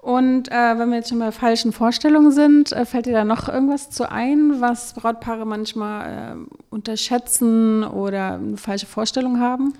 [0.00, 3.48] Und äh, wenn wir jetzt schon bei falschen Vorstellungen sind, äh, fällt dir da noch
[3.48, 9.74] irgendwas zu ein, was Brautpaare manchmal äh, unterschätzen oder eine falsche Vorstellung haben?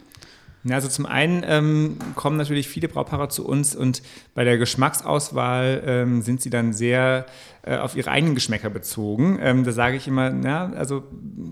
[0.62, 4.03] Ja, also zum einen ähm, kommen natürlich viele Brautpaare zu uns und
[4.35, 7.25] bei der Geschmacksauswahl ähm, sind sie dann sehr
[7.62, 9.39] äh, auf ihre eigenen Geschmäcker bezogen.
[9.41, 11.05] Ähm, da sage ich immer, na, also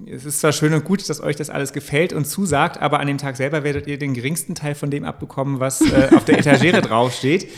[0.07, 3.07] es ist zwar schön und gut, dass euch das alles gefällt und zusagt, aber an
[3.07, 6.39] dem Tag selber werdet ihr den geringsten Teil von dem abbekommen, was äh, auf der
[6.39, 7.49] Etagere draufsteht.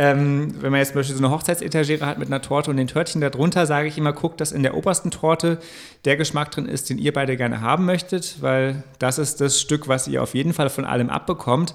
[0.00, 2.86] Ähm, wenn man jetzt zum Beispiel so eine Hochzeitsetagere hat mit einer Torte und den
[2.86, 5.58] Törtchen darunter, sage ich immer, guckt, dass in der obersten Torte
[6.04, 9.88] der Geschmack drin ist, den ihr beide gerne haben möchtet, weil das ist das Stück,
[9.88, 11.74] was ihr auf jeden Fall von allem abbekommt.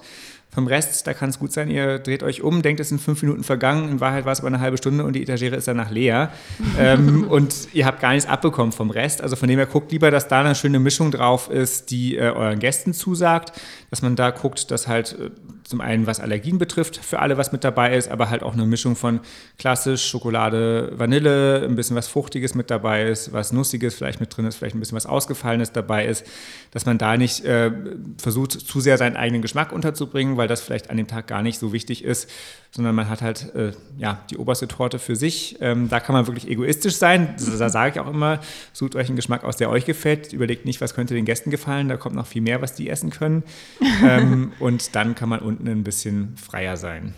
[0.53, 3.23] Vom Rest, da kann es gut sein, ihr dreht euch um, denkt, es sind fünf
[3.23, 5.89] Minuten vergangen, in Wahrheit war es aber eine halbe Stunde und die Etagere ist danach
[5.89, 6.31] leer.
[6.79, 9.21] ähm, und ihr habt gar nichts abbekommen vom Rest.
[9.21, 12.29] Also von dem her guckt lieber, dass da eine schöne Mischung drauf ist, die äh,
[12.29, 13.51] euren Gästen zusagt,
[13.89, 15.31] dass man da guckt, dass halt äh,
[15.73, 18.67] zum einen was Allergien betrifft, für alle was mit dabei ist, aber halt auch eine
[18.67, 19.21] Mischung von
[19.57, 24.45] klassisch Schokolade, Vanille, ein bisschen was Fruchtiges mit dabei ist, was Nussiges vielleicht mit drin
[24.45, 26.27] ist, vielleicht ein bisschen was Ausgefallenes dabei ist,
[26.69, 27.71] dass man da nicht äh,
[28.19, 31.57] versucht, zu sehr seinen eigenen Geschmack unterzubringen, weil das vielleicht an dem Tag gar nicht
[31.57, 32.29] so wichtig ist,
[32.75, 35.57] sondern man hat halt äh, ja, die oberste Torte für sich.
[35.61, 37.35] Ähm, da kann man wirklich egoistisch sein.
[37.37, 38.39] Da sage ich auch immer,
[38.73, 40.33] sucht euch einen Geschmack aus, der euch gefällt.
[40.33, 41.87] Überlegt nicht, was könnte den Gästen gefallen.
[41.87, 43.43] Da kommt noch viel mehr, was die essen können.
[44.03, 47.13] ähm, und dann kann man unten ein bisschen freier sein.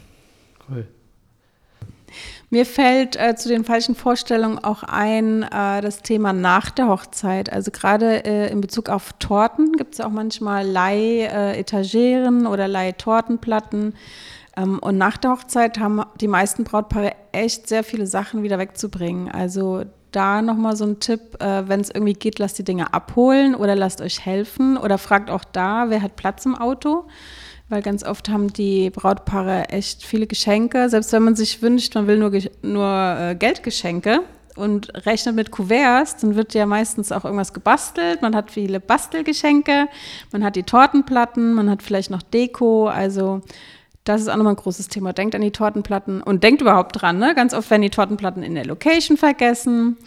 [0.70, 0.88] Cool.
[2.50, 7.52] Mir fällt äh, zu den falschen Vorstellungen auch ein äh, das Thema nach der Hochzeit.
[7.52, 13.96] Also gerade äh, in Bezug auf Torten gibt es auch manchmal Leih-Etageren oder Leih-Tortenplatten.
[14.56, 19.30] Ähm, und nach der Hochzeit haben die meisten Brautpaare echt sehr viele Sachen wieder wegzubringen.
[19.30, 23.56] Also da nochmal so ein Tipp, äh, wenn es irgendwie geht, lasst die Dinge abholen
[23.56, 27.06] oder lasst euch helfen oder fragt auch da, wer hat Platz im Auto
[27.70, 30.90] weil ganz oft haben die Brautpaare echt viele Geschenke.
[30.90, 34.22] Selbst wenn man sich wünscht, man will nur, nur äh, Geldgeschenke
[34.56, 38.22] und rechnet mit Kuverts, dann wird ja meistens auch irgendwas gebastelt.
[38.22, 39.88] Man hat viele Bastelgeschenke,
[40.32, 42.88] man hat die Tortenplatten, man hat vielleicht noch Deko.
[42.88, 43.42] Also
[44.06, 45.14] das ist auch nochmal ein großes Thema.
[45.14, 47.18] Denkt an die Tortenplatten und denkt überhaupt dran.
[47.18, 47.34] Ne?
[47.34, 49.98] Ganz oft werden die Tortenplatten in der Location vergessen.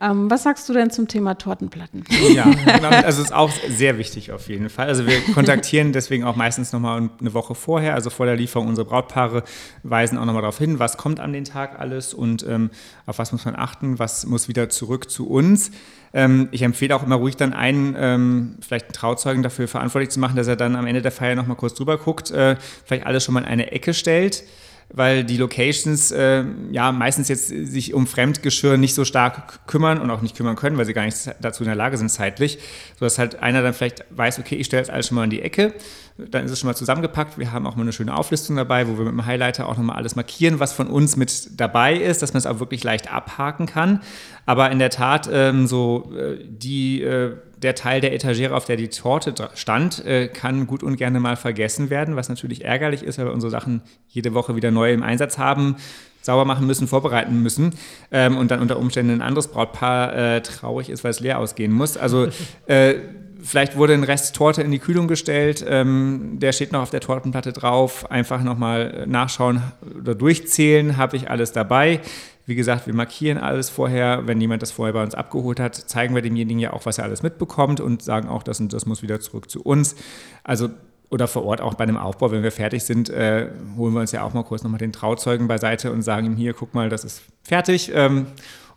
[0.00, 2.04] Ähm, was sagst du denn zum Thema Tortenplatten?
[2.34, 2.88] Ja, genau.
[2.88, 4.86] also ist auch sehr wichtig auf jeden Fall.
[4.86, 8.86] Also wir kontaktieren deswegen auch meistens nochmal eine Woche vorher, also vor der Lieferung unsere
[8.86, 9.42] Brautpaare,
[9.82, 12.70] weisen auch nochmal darauf hin, was kommt an den Tag alles und ähm,
[13.06, 15.70] auf was muss man achten, was muss wieder zurück zu uns.
[16.12, 20.20] Ähm, ich empfehle auch immer ruhig dann einen, ähm, vielleicht einen Trauzeugen dafür verantwortlich zu
[20.20, 23.24] machen, dass er dann am Ende der Feier nochmal kurz drüber guckt, äh, vielleicht alles
[23.24, 24.44] schon mal in eine Ecke stellt
[24.90, 30.10] weil die Locations äh, ja meistens jetzt sich um Fremdgeschirr nicht so stark kümmern und
[30.10, 32.58] auch nicht kümmern können, weil sie gar nicht dazu in der Lage sind zeitlich,
[32.98, 35.42] sodass halt einer dann vielleicht weiß, okay, ich stelle jetzt alles schon mal in die
[35.42, 35.74] Ecke,
[36.16, 37.38] dann ist es schon mal zusammengepackt.
[37.38, 39.96] Wir haben auch mal eine schöne Auflistung dabei, wo wir mit dem Highlighter auch nochmal
[39.96, 43.66] alles markieren, was von uns mit dabei ist, dass man es auch wirklich leicht abhaken
[43.66, 44.00] kann.
[44.46, 48.76] Aber in der Tat, ähm, so äh, die äh, der Teil der Etagere, auf der
[48.76, 53.18] die Torte stand, äh, kann gut und gerne mal vergessen werden, was natürlich ärgerlich ist,
[53.18, 55.76] weil wir unsere Sachen jede Woche wieder neu im Einsatz haben.
[56.20, 57.74] sauber machen müssen, vorbereiten müssen
[58.10, 61.72] ähm, und dann unter Umständen ein anderes Brautpaar äh, traurig ist, weil es leer ausgehen
[61.72, 61.96] muss.
[61.96, 62.28] Also
[62.66, 62.96] äh,
[63.40, 67.00] vielleicht wurde ein Rest Torte in die Kühlung gestellt, ähm, der steht noch auf der
[67.00, 68.10] Tortenplatte drauf.
[68.10, 69.62] Einfach nochmal nachschauen
[69.98, 72.00] oder durchzählen, habe ich alles dabei.
[72.46, 74.26] Wie gesagt, wir markieren alles vorher.
[74.26, 77.04] Wenn jemand das vorher bei uns abgeholt hat, zeigen wir demjenigen ja auch, was er
[77.04, 79.96] alles mitbekommt und sagen auch, das und das muss wieder zurück zu uns.
[80.44, 80.70] Also
[81.10, 84.12] oder vor Ort auch bei einem Aufbau, wenn wir fertig sind, äh, holen wir uns
[84.12, 87.04] ja auch mal kurz nochmal den Trauzeugen beiseite und sagen ihm hier, guck mal, das
[87.04, 87.92] ist fertig.
[87.94, 88.26] Ähm,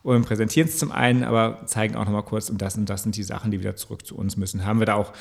[0.03, 3.15] und präsentieren es zum einen, aber zeigen auch nochmal kurz, und das und das sind
[3.15, 4.65] die Sachen, die wieder zurück zu uns müssen.
[4.65, 5.13] Haben wir da auch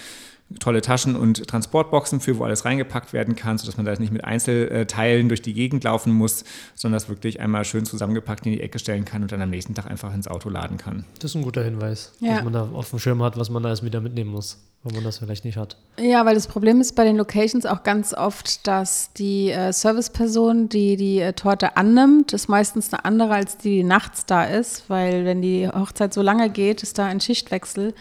[0.59, 4.24] tolle Taschen und Transportboxen für, wo alles reingepackt werden kann, sodass man da nicht mit
[4.24, 6.44] Einzelteilen durch die Gegend laufen muss,
[6.74, 9.74] sondern das wirklich einmal schön zusammengepackt in die Ecke stellen kann und dann am nächsten
[9.74, 11.05] Tag einfach ins Auto laden kann.
[11.20, 12.34] Das ist ein guter Hinweis, Ja.
[12.36, 14.94] dass man da auf dem Schirm hat, was man da erst wieder mitnehmen muss, wenn
[14.94, 15.76] man das vielleicht nicht hat.
[16.01, 20.68] Ja, weil das Problem ist bei den Locations auch ganz oft, dass die äh, Serviceperson,
[20.68, 24.84] die die äh, Torte annimmt, ist meistens eine andere, als die, die nachts da ist,
[24.88, 27.94] weil wenn die Hochzeit so lange geht, ist da ein Schichtwechsel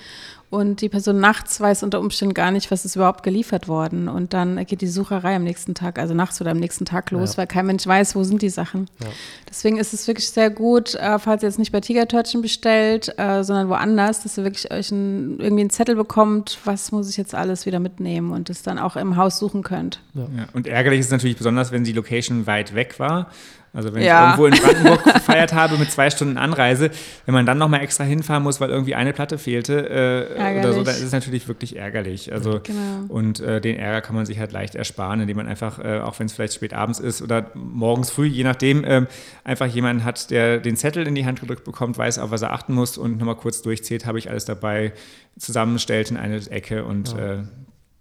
[0.49, 4.33] und die Person nachts weiß unter Umständen gar nicht, was ist überhaupt geliefert worden und
[4.33, 7.37] dann geht die Sucherei am nächsten Tag, also nachts oder am nächsten Tag los, Ja.
[7.39, 8.89] weil kein Mensch weiß, wo sind die Sachen.
[8.99, 9.07] Ja.
[9.49, 13.43] Deswegen ist es wirklich sehr gut, äh, falls ihr jetzt nicht bei Tigertörtchen bestellt, äh,
[13.43, 17.35] sondern woanders, dass ihr wirklich euch ein, irgendwie einen Zettel bekommt, was muss ich jetzt
[17.35, 19.99] alles wieder mitnehmen und es dann auch im Haus suchen könnt.
[20.15, 20.27] Ja.
[20.53, 23.27] Und ärgerlich ist es natürlich besonders, wenn die Location weit weg war.
[23.71, 24.33] Also wenn Ja.
[24.33, 26.89] ich irgendwo in Brandenburg gefeiert habe mit zwei Stunden Anreise,
[27.25, 29.89] wenn man dann nochmal extra hinfahren muss, weil irgendwie eine Platte fehlte
[30.37, 32.33] äh, oder so, dann ist es natürlich wirklich ärgerlich.
[32.33, 33.05] Also Genau.
[33.09, 36.17] und äh, den Ärger kann man sich halt leicht ersparen, indem man einfach, äh, auch
[36.19, 39.07] wenn es vielleicht spät abends ist oder morgens früh, je nachdem, ähm,
[39.43, 42.51] einfach jemanden hat, der den Zettel in die Hand gedrückt bekommt, weiß, auf was er
[42.53, 44.93] achten muss und nochmal kurz durchzählt, habe ich alles dabei,
[45.37, 47.43] zusammenstellt in eine Ecke und äh,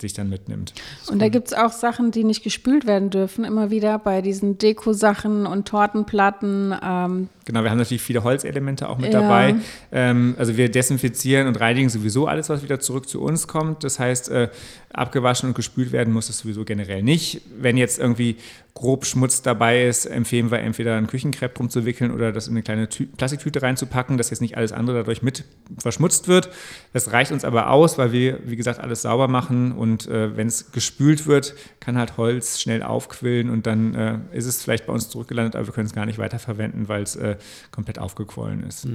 [0.01, 0.75] sich dann mitnimmt.
[1.11, 4.59] Und da gibt es auch Sachen, die nicht gespült werden dürfen, immer wieder bei diesen
[4.59, 6.75] Deko-Sachen und Tortenplatten.
[6.83, 9.23] Ähm, Genau, wir haben natürlich viele Holzelemente auch mit Ja.
[9.23, 9.55] dabei.
[9.91, 13.85] Ähm, also wir desinfizieren und reinigen sowieso alles, was wieder zurück zu uns kommt.
[13.85, 14.51] Das heißt, äh,
[14.93, 17.41] abgewaschen und gespült werden muss es sowieso generell nicht.
[17.59, 18.37] Wenn jetzt irgendwie
[18.75, 22.53] grob Schmutz dabei ist, empfehlen wir entweder einen Küchenkrepp drum zu wickeln oder das in
[22.55, 25.45] eine kleine Tü Plastiktüte reinzupacken, dass jetzt nicht alles andere dadurch mit
[25.79, 26.51] verschmutzt wird.
[26.93, 30.47] Das reicht uns aber aus, weil wir, wie gesagt, alles sauber machen und äh, wenn
[30.47, 34.93] es gespült wird, kann halt Holz schnell aufquillen und dann äh, ist es vielleicht bei
[34.93, 37.37] uns zurückgelandet, aber wir können es gar nicht weiterverwenden, weil es äh,
[37.71, 38.87] komplett aufgequollen ist.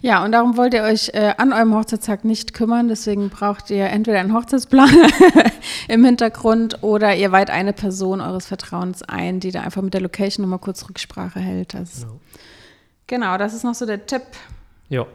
[0.00, 2.88] ja, und darum wollt ihr euch äh, an eurem Hochzeitstag nicht kümmern.
[2.88, 5.08] Deswegen braucht ihr entweder einen Hochzeitsplaner
[5.88, 10.00] im Hintergrund oder ihr weiht eine Person eures Vertrauens ein, die da einfach mit der
[10.00, 11.74] Location nochmal kurz Rücksprache hält.
[11.74, 12.20] Das, Genau.
[13.06, 14.22] genau, das ist noch so der Tipp.
[14.88, 15.06] Ja.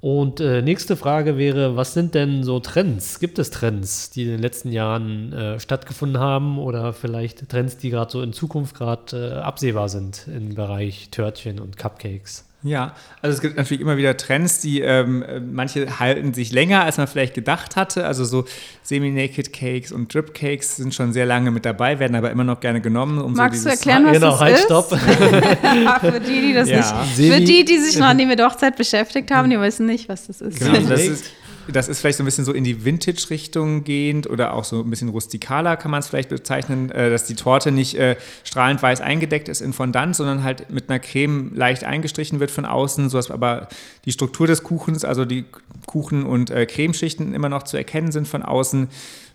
[0.00, 3.18] Und äh, nächste Frage wäre, was sind denn so Trends?
[3.18, 7.90] Gibt es Trends, die in den letzten Jahren äh, stattgefunden haben oder vielleicht Trends, die
[7.90, 12.47] gerade so in Zukunft gerade äh, absehbar sind im Bereich Törtchen und Cupcakes?
[12.62, 12.92] Ja,
[13.22, 16.96] also es gibt natürlich immer wieder Trends, die ähm, äh, manche halten sich länger, als
[16.96, 18.04] man vielleicht gedacht hatte.
[18.04, 18.46] Also so
[18.82, 22.58] Semi-Naked Cakes und Drip Cakes sind schon sehr lange mit dabei, werden aber immer noch
[22.58, 23.18] gerne genommen.
[23.20, 24.64] Um Magst so du erklären, was genau, das halt, ist?
[24.64, 24.88] stopp.
[26.00, 27.04] für die, die das Ja.
[27.16, 30.26] nicht, für die, die sich noch nie mit Hochzeit beschäftigt haben, die wissen nicht, was
[30.26, 30.58] das ist.
[30.58, 31.26] Genau, das, ist,
[31.72, 34.90] das ist vielleicht so ein bisschen so in die Vintage-Richtung gehend oder auch so ein
[34.90, 39.00] bisschen rustikaler kann man es vielleicht bezeichnen, äh, dass die Torte nicht äh, strahlend weiß
[39.00, 43.30] eingedeckt ist in Fondant, sondern halt mit einer Creme leicht eingestrichen wird von außen, sodass
[43.30, 43.68] aber
[44.04, 45.44] die Struktur des Kuchens, also die
[45.86, 48.88] Kuchen- und äh, Cremeschichten immer noch zu erkennen sind von außen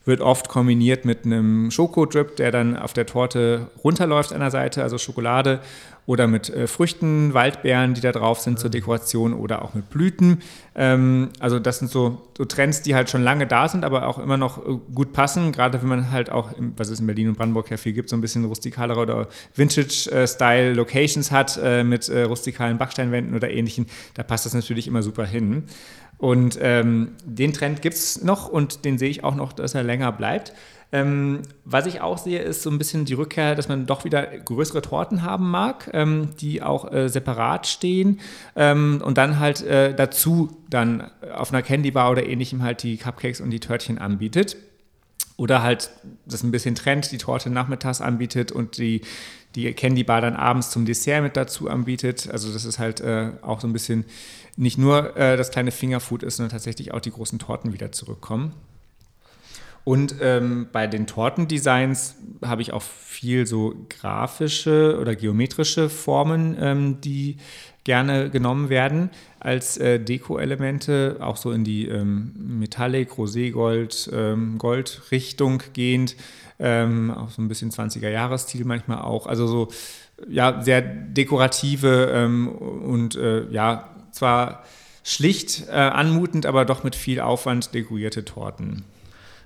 [0.06, 4.84] wird oft kombiniert mit einem Schokodrip, der dann auf der Torte runterläuft an der Seite,
[4.84, 5.62] also Schokolade,
[6.06, 10.42] oder mit äh, Früchten, Waldbeeren, die da drauf sind zur Dekoration oder auch mit Blüten.
[10.76, 14.20] Ähm, also das sind so, so Trends, die halt schon lange da sind, aber auch
[14.20, 17.30] immer noch äh, gut passen, gerade wenn man halt auch, im, was es in Berlin
[17.30, 22.24] und Brandenburg ja viel gibt, so ein bisschen rustikalere oder Vintage-Style-Locations hat äh, mit äh,
[22.24, 23.86] rustikalen Backsteinwänden oder ähnlichen.
[24.16, 25.64] Da passt das natürlich immer super hin.
[26.24, 29.84] Und ähm, den Trend gibt es noch und den sehe ich auch noch, dass er
[29.84, 30.54] länger bleibt.
[30.94, 34.26] Ähm, was ich auch sehe, ist so ein bisschen die Rückkehr, dass man doch wieder
[34.28, 38.22] größere Torten haben mag, ähm, die auch äh, separat stehen
[38.56, 42.96] ähm, und dann halt äh, dazu dann auf einer Candy Bar oder ähnlichem halt die
[42.96, 44.56] Cupcakes und die Törtchen anbietet.
[45.36, 45.90] Oder halt,
[46.26, 49.02] das ein bisschen Trend, die Torte nachmittags anbietet und die,
[49.56, 52.30] die Candy Bar dann abends zum Dessert mit dazu anbietet.
[52.32, 54.06] Also das ist halt äh, auch so ein bisschen
[54.56, 58.54] nicht nur äh, das kleine Fingerfood ist, sondern tatsächlich auch die großen Torten wieder zurückkommen.
[59.86, 67.02] Und ähm, bei den Tortendesigns habe ich auch viel so grafische oder geometrische Formen, ähm,
[67.02, 67.38] die
[67.84, 69.10] gerne genommen werden
[69.42, 76.16] als äh, Deko-Elemente, auch so in die ähm, Metallic, Roségold, ähm, Gold-Richtung gehend,
[76.60, 79.28] ähm, auch so ein bisschen 20er-Jahresstil manchmal auch.
[79.28, 79.68] Also so,
[80.30, 84.64] ja, sehr dekorative ähm, und äh, ja, zwar
[85.04, 88.86] schlicht äh, anmutend, aber doch mit viel Aufwand dekorierte Torten.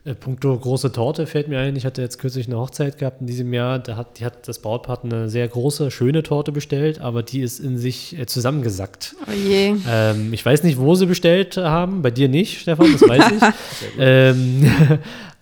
[0.05, 1.75] Äh, Punkto große Torte fällt mir ein.
[1.75, 3.79] Ich hatte jetzt kürzlich eine Hochzeit gehabt in diesem Jahr.
[3.79, 7.59] Da hat, die hat das Brautpaar eine sehr große, schöne Torte bestellt, aber die ist
[7.59, 9.15] in sich äh, zusammengesackt.
[9.27, 9.75] Oh je.
[9.89, 12.01] Ähm, ich weiß nicht, wo sie bestellt haben.
[12.03, 13.43] Bei dir nicht, Stefan, das weiß ich.
[13.99, 14.71] ähm,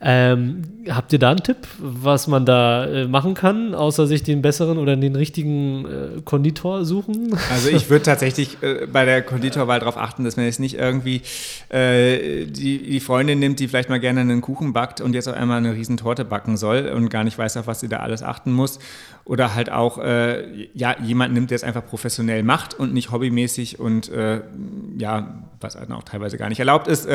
[0.01, 4.41] ähm, habt ihr da einen Tipp, was man da äh, machen kann, außer sich den
[4.41, 7.37] besseren oder den richtigen äh, Konditor suchen?
[7.55, 11.21] Also ich würde tatsächlich äh, bei der Konditorwahl darauf achten, dass man jetzt nicht irgendwie
[11.69, 15.35] äh, die, die Freundin nimmt, die vielleicht mal gerne einen Kuchen backt und jetzt auf
[15.35, 18.23] einmal eine riesen Torte backen soll und gar nicht weiß, auf was sie da alles
[18.23, 18.79] achten muss.
[19.23, 23.79] Oder halt auch äh, ja, jemand nimmt, der es einfach professionell macht und nicht hobbymäßig
[23.79, 24.41] und äh,
[24.97, 27.07] ja, was auch teilweise gar nicht erlaubt ist,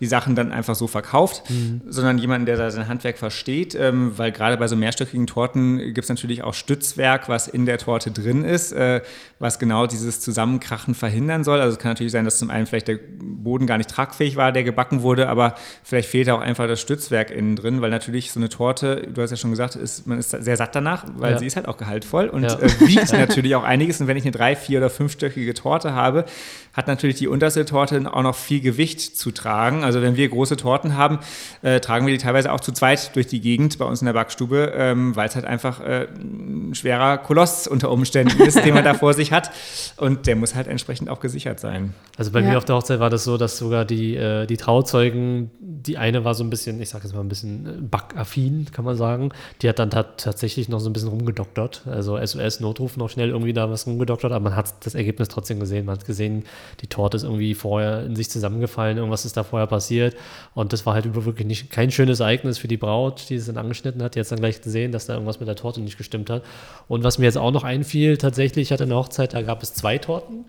[0.00, 1.82] die Sachen dann einfach so verkauft, mhm.
[1.86, 6.04] sondern jemanden, der da sein Handwerk versteht, ähm, weil gerade bei so mehrstöckigen Torten gibt
[6.04, 9.00] es natürlich auch Stützwerk, was in der Torte drin ist, äh,
[9.38, 11.60] was genau dieses Zusammenkrachen verhindern soll.
[11.60, 14.50] Also es kann natürlich sein, dass zum einen vielleicht der Boden gar nicht tragfähig war,
[14.50, 18.40] der gebacken wurde, aber vielleicht fehlt auch einfach das Stützwerk innen drin, weil natürlich so
[18.40, 21.38] eine Torte, du hast ja schon gesagt, ist, man ist sehr satt danach, weil ja.
[21.38, 22.58] sie ist halt auch gehaltvoll und ja.
[22.58, 24.00] äh, wiegt natürlich auch einiges.
[24.00, 26.24] Und wenn ich eine drei, vier oder fünfstöckige Torte habe,
[26.72, 29.82] hat natürlich die unterste Torte auch noch viel Gewicht zu tragen.
[29.82, 31.18] Also wenn wir große Torten haben,
[31.62, 34.12] äh, tragen wir die teilweise auch zu zweit durch die Gegend bei uns in der
[34.12, 38.84] Backstube, ähm, weil es halt einfach äh, ein schwerer Koloss unter Umständen ist, den man
[38.84, 39.50] da vor sich hat.
[39.96, 41.94] Und der muss halt entsprechend auch gesichert sein.
[42.16, 42.50] Also bei ja.
[42.50, 46.24] mir auf der Hochzeit war das so, dass sogar die, äh, die Trauzeugen, die eine
[46.24, 49.30] war so ein bisschen, ich sage jetzt mal ein bisschen äh, backaffin, kann man sagen.
[49.62, 51.82] Die hat dann tatsächlich noch so ein bisschen rumgedoktert.
[51.86, 55.86] Also SOS-Notruf noch schnell irgendwie da was rumgedoktert, aber man hat das Ergebnis trotzdem gesehen.
[55.86, 56.44] Man hat gesehen,
[56.80, 60.16] die Torte ist irgendwie vorher in sich zusammengefallen, irgendwas ist da vorher passiert.
[60.54, 63.58] Und das war halt wirklich nicht, kein schönes Ereignis für die Braut, die es dann
[63.58, 64.14] angeschnitten hat.
[64.14, 66.42] Die hat dann gleich gesehen, dass da irgendwas mit der Torte nicht gestimmt hat.
[66.88, 69.74] Und was mir jetzt auch noch einfiel, tatsächlich, ich hatte eine Hochzeit, da gab es
[69.74, 70.44] zwei Torten.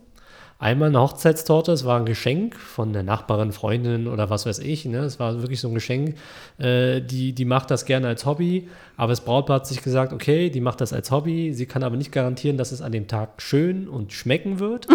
[0.60, 4.86] Einmal eine Hochzeitstorte, es war ein Geschenk von der Nachbarin, Freundin oder was weiß ich.
[4.86, 5.00] Ne?
[5.00, 6.16] Es war wirklich so ein Geschenk.
[6.58, 10.50] Äh, die, die macht das gerne als Hobby, aber das Brautpaar hat sich gesagt, okay,
[10.50, 11.54] die macht das als Hobby.
[11.54, 14.88] Sie kann aber nicht garantieren, dass es an dem Tag schön und schmecken wird.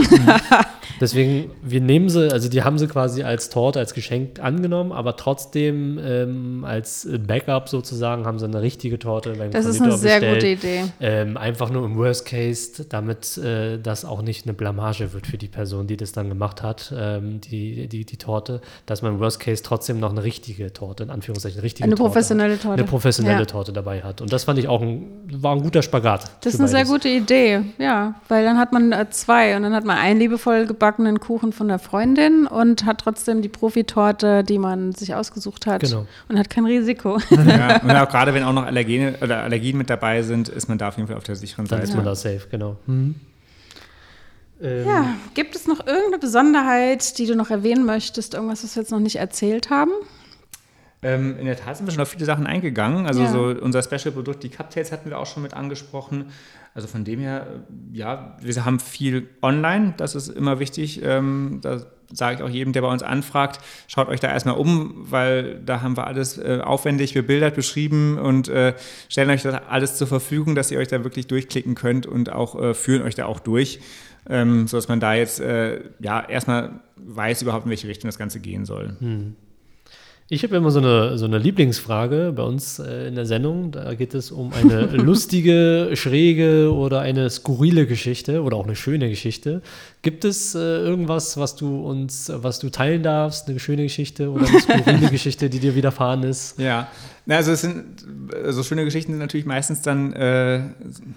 [1.01, 5.17] Deswegen, wir nehmen sie, also die haben sie quasi als Torte, als Geschenk angenommen, aber
[5.17, 9.99] trotzdem ähm, als Backup sozusagen haben sie eine richtige Torte beim Das Konditor ist eine
[9.99, 10.35] sehr bestellt.
[10.35, 10.85] gute Idee.
[11.01, 15.39] Ähm, einfach nur im Worst Case, damit äh, das auch nicht eine Blamage wird für
[15.39, 19.21] die Person, die das dann gemacht hat, ähm, die, die, die Torte, dass man im
[19.21, 22.83] Worst Case trotzdem noch eine richtige Torte, in Anführungszeichen, eine richtige eine Torte professionelle Torte.
[22.83, 23.45] Eine professionelle ja.
[23.45, 24.21] Torte dabei hat.
[24.21, 26.31] Und das fand ich auch ein, war ein guter Spagat.
[26.41, 29.75] Das ist eine sehr gute Idee, ja, weil dann hat man äh, zwei und dann
[29.75, 34.59] hat man einen liebevoll gebackenen Kuchen von der Freundin und hat trotzdem die Profitorte, die
[34.59, 36.07] man sich ausgesucht hat genau.
[36.29, 37.19] und hat kein Risiko.
[37.31, 40.79] Ja, und auch gerade wenn auch noch Allergene oder Allergien mit dabei sind, ist man
[40.79, 41.83] da auf jeden Fall auf der sicheren Seite.
[41.83, 42.77] Dann ist man da safe, genau.
[42.87, 43.15] Mhm.
[44.63, 48.35] Ähm, ja, gibt es noch irgendeine Besonderheit, die du noch erwähnen möchtest?
[48.35, 49.91] Irgendwas, was wir jetzt noch nicht erzählt haben?
[51.03, 53.07] Ähm, in der Tat sind wir schon auf viele Sachen eingegangen.
[53.07, 53.31] Also ja.
[53.31, 56.31] so unser Special-Produkt, die Cuptails hatten wir auch schon mit angesprochen.
[56.75, 61.03] Also von dem her, äh, ja, wir haben viel online, das ist immer wichtig.
[61.03, 61.81] Ähm, da
[62.13, 65.81] sage ich auch jedem, der bei uns anfragt, schaut euch da erstmal um, weil da
[65.81, 68.75] haben wir alles äh, aufwendig bebildert, beschrieben und äh,
[69.09, 72.61] stellen euch das alles zur Verfügung, dass ihr euch da wirklich durchklicken könnt und auch
[72.61, 73.81] äh, führen euch da auch durch
[74.29, 78.41] ähm, sodass man da jetzt äh, ja erstmal weiß überhaupt, in welche Richtung das Ganze
[78.41, 78.97] gehen soll.
[79.01, 79.37] Hm.
[80.33, 83.71] Ich habe immer so eine, so eine Lieblingsfrage bei uns äh, in der Sendung.
[83.71, 89.11] Da geht es um eine lustige, schräge oder eine skurrile Geschichte oder auch eine schöne
[89.11, 89.61] Geschichte.
[90.01, 94.49] Gibt es äh, irgendwas, was du uns, was du teilen darfst, eine schöne Geschichte oder
[94.49, 96.59] eine skurrile Geschichte, die dir widerfahren ist?
[96.59, 96.89] Ja,
[97.27, 98.03] na, also es sind
[98.49, 100.63] so schöne Geschichten sind natürlich meistens dann äh,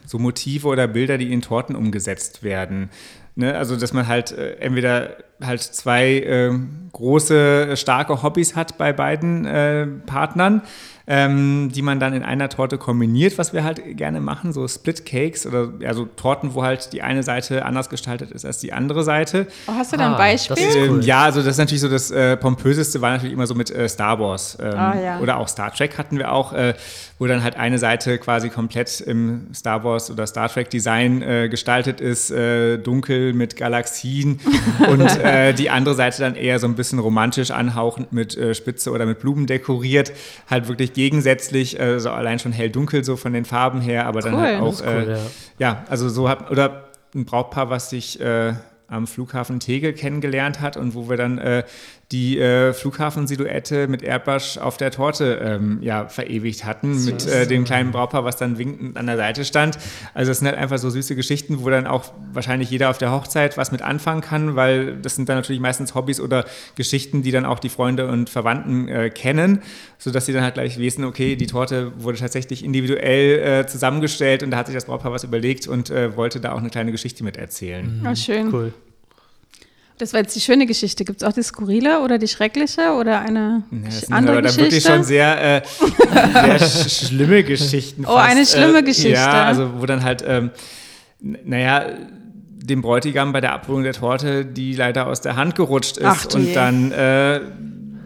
[0.05, 2.89] so Motive oder Bilder, die in Torten umgesetzt werden.
[3.35, 3.55] Ne?
[3.55, 6.53] Also, dass man halt äh, entweder halt zwei äh,
[6.93, 10.61] große, starke Hobbys hat bei beiden äh, Partnern
[11.07, 15.05] ähm, die man dann in einer Torte kombiniert, was wir halt gerne machen, so Split
[15.05, 18.73] Cakes oder ja, so Torten, wo halt die eine Seite anders gestaltet ist als die
[18.73, 19.47] andere Seite.
[19.67, 20.89] Oh, hast du da ein ah, Beispiel?
[20.89, 21.03] Cool.
[21.03, 23.87] ja, also das ist natürlich so das äh, pompöseste war natürlich immer so mit äh,
[23.87, 25.19] Star Wars ähm, oh, ja.
[25.19, 26.73] oder auch Star Trek hatten wir auch, äh,
[27.19, 31.49] wo dann halt eine Seite quasi komplett im Star Wars oder Star Trek Design äh,
[31.49, 34.39] gestaltet ist, äh, dunkel mit Galaxien
[34.89, 39.05] und äh, die andere Seite dann eher so ein bisschen romantisch anhauchend mit Spitze oder
[39.05, 40.11] mit Blumen dekoriert,
[40.49, 44.41] halt wirklich gegensätzlich, also allein schon hell-dunkel so von den Farben her, aber dann cool.
[44.41, 45.19] halt auch, cool, äh, ja.
[45.59, 45.85] ja.
[45.89, 48.53] also so hat, oder ein Brautpaar, was sich äh,
[48.87, 51.63] am Flughafen Tegel kennengelernt hat und wo wir dann äh,
[52.11, 57.47] die äh, Flughafensilhouette mit Airbrush auf der Torte ähm, ja, verewigt hatten, so mit äh,
[57.47, 59.79] dem kleinen Brautpaar, was dann winkend an der Seite stand.
[60.13, 63.11] Also es sind halt einfach so süße Geschichten, wo dann auch wahrscheinlich jeder auf der
[63.11, 66.45] Hochzeit was mit anfangen kann, weil das sind dann natürlich meistens Hobbys oder
[66.75, 69.61] Geschichten, die dann auch die Freunde und Verwandten äh, kennen,
[69.97, 74.51] sodass sie dann halt gleich wissen, okay, die Torte wurde tatsächlich individuell äh, zusammengestellt und
[74.51, 77.23] da hat sich das Brautpaar was überlegt und äh, wollte da auch eine kleine Geschichte
[77.23, 77.99] mit erzählen.
[78.01, 78.07] Mhm.
[78.07, 78.53] Oh, schön.
[78.53, 78.73] Cool.
[79.97, 81.05] Das war jetzt die schöne Geschichte.
[81.05, 84.61] Gibt es auch die skurrile oder die schreckliche oder eine ja, das andere Geschichte?
[84.61, 85.61] dann wirklich schon sehr, äh,
[86.33, 88.05] sehr sch schlimme Geschichten.
[88.05, 88.29] Oh, fast.
[88.29, 89.11] eine schlimme äh, Geschichte.
[89.11, 90.51] Ja, also wo dann halt, ähm,
[91.19, 91.85] naja,
[92.65, 96.25] dem Bräutigam bei der Abholung der Torte, die leider aus der Hand gerutscht ist Ach,
[96.33, 97.39] und dann äh,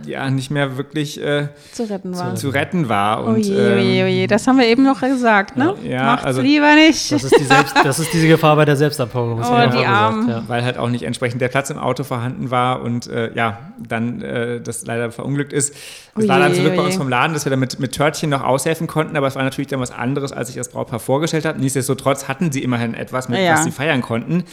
[0.10, 2.36] ja nicht mehr wirklich äh, zu retten war.
[2.36, 3.24] Zu, zu retten war.
[3.24, 4.28] Und, oje, oje, oje.
[4.28, 5.76] Das haben wir eben noch gesagt, ne?
[5.84, 7.12] Ja, Macht's also, lieber nicht.
[7.12, 9.40] Das ist, die Selbst, das ist diese Gefahr bei der Selbstabholung.
[9.40, 10.30] Oh, die Armen.
[10.30, 10.44] Ja.
[10.48, 14.22] Weil halt auch nicht entsprechend der Platz im Auto vorhanden war und äh, ja, dann
[14.22, 15.76] äh, das leider verunglückt ist.
[16.16, 18.44] Es war dann zum Glück bei uns vom Laden, dass wir damit mit Törtchen noch
[18.44, 21.60] aushelfen konnten, aber es war natürlich dann was anderes, als ich das Brautpaar vorgestellt habe.
[21.60, 23.54] Nichtsdestotrotz hatten sie immerhin etwas, mit ja.
[23.54, 24.44] was sie feiern konnten.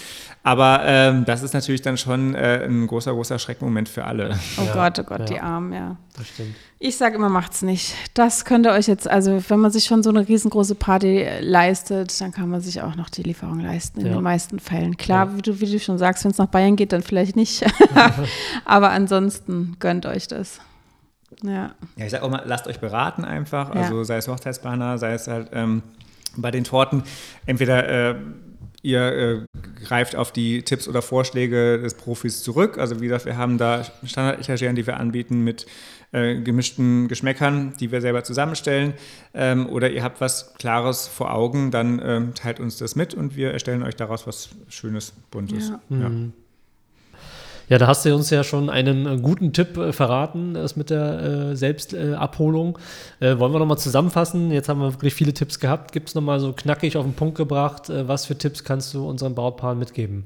[0.42, 4.38] Aber ähm, das ist natürlich dann schon äh, ein großer, großer Schreckmoment für alle.
[4.58, 5.24] Oh ja, Gott, oh Gott, ja.
[5.24, 5.96] die Armen, ja.
[6.16, 6.54] Das stimmt.
[6.78, 7.94] Ich sage immer, macht's nicht.
[8.14, 12.20] Das könnt ihr euch jetzt, also wenn man sich schon so eine riesengroße Party leistet,
[12.20, 14.12] dann kann man sich auch noch die Lieferung leisten, in ja.
[14.14, 14.96] den meisten Fällen.
[14.96, 17.64] Klar, wie, du, wie du schon sagst, wenn es nach Bayern geht, dann vielleicht nicht.
[18.64, 20.60] Aber ansonsten gönnt euch das.
[21.42, 21.74] Ja.
[21.96, 23.70] Ja, ich sage auch mal, lasst euch beraten einfach.
[23.70, 25.82] Also sei es Hochzeitsplaner, sei es halt ähm,
[26.36, 27.02] bei den Torten.
[27.46, 28.14] Entweder äh,
[28.86, 29.38] Ihr äh,
[29.84, 32.78] greift auf die Tipps oder Vorschläge des Profis zurück.
[32.78, 35.66] Also wie gesagt, wir haben da Standard-Etageren, die wir anbieten mit
[36.12, 38.94] äh, gemischten Geschmäckern, die wir selber zusammenstellen.
[39.34, 43.34] Ähm, oder ihr habt was Klares vor Augen, dann ähm, teilt uns das mit und
[43.34, 45.70] wir erstellen euch daraus was Schönes, Buntes.
[45.70, 45.80] Ja.
[45.88, 46.08] Ja.
[46.08, 46.32] Mhm.
[46.32, 46.45] Ja,
[47.68, 51.50] da hast du uns ja schon einen äh, guten Tipp äh, verraten, das mit der
[51.50, 52.78] äh, Selbstabholung.
[53.20, 54.52] Äh, wollen wir nochmal zusammenfassen?
[54.52, 55.92] Jetzt haben wir wirklich viele Tipps gehabt.
[55.92, 57.90] Gibt es nochmal so knackig auf den Punkt gebracht?
[57.90, 60.24] Äh, was für Tipps kannst du unseren Brautpaaren mitgeben?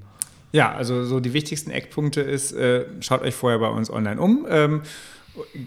[0.52, 4.46] Ja, also so die wichtigsten Eckpunkte ist, äh, schaut euch vorher bei uns online um.
[4.48, 4.82] Ähm,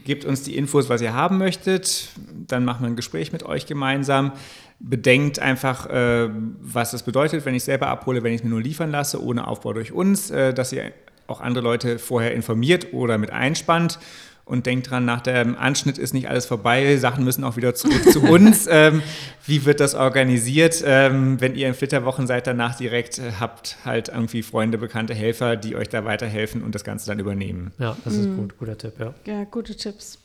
[0.04, 2.10] gebt uns die Infos, was ihr haben möchtet.
[2.48, 4.34] Dann machen wir ein Gespräch mit euch gemeinsam.
[4.80, 8.62] Bedenkt einfach, äh, was das bedeutet, wenn ich selber abhole, wenn ich es mir nur
[8.62, 10.92] liefern lasse, ohne Aufbau durch uns, äh, dass ihr
[11.28, 14.00] auch andere Leute vorher informiert oder mit einspannt.
[14.46, 18.12] Und denkt dran, nach dem Anschnitt ist nicht alles vorbei, Sachen müssen auch wieder zurück
[18.12, 18.68] zu uns.
[18.70, 19.02] Ähm,
[19.46, 20.84] wie wird das organisiert?
[20.86, 25.56] Ähm, wenn ihr in Flitterwochen seid, danach direkt äh, habt halt irgendwie Freunde, bekannte Helfer,
[25.56, 27.72] die euch da weiterhelfen und das Ganze dann übernehmen.
[27.80, 28.36] Ja, das ist mhm.
[28.36, 29.14] gut, guter Tipp, ja.
[29.26, 30.20] Ja, gute Tipps.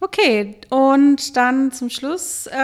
[0.00, 2.54] Okay, und dann zum Schluss äh,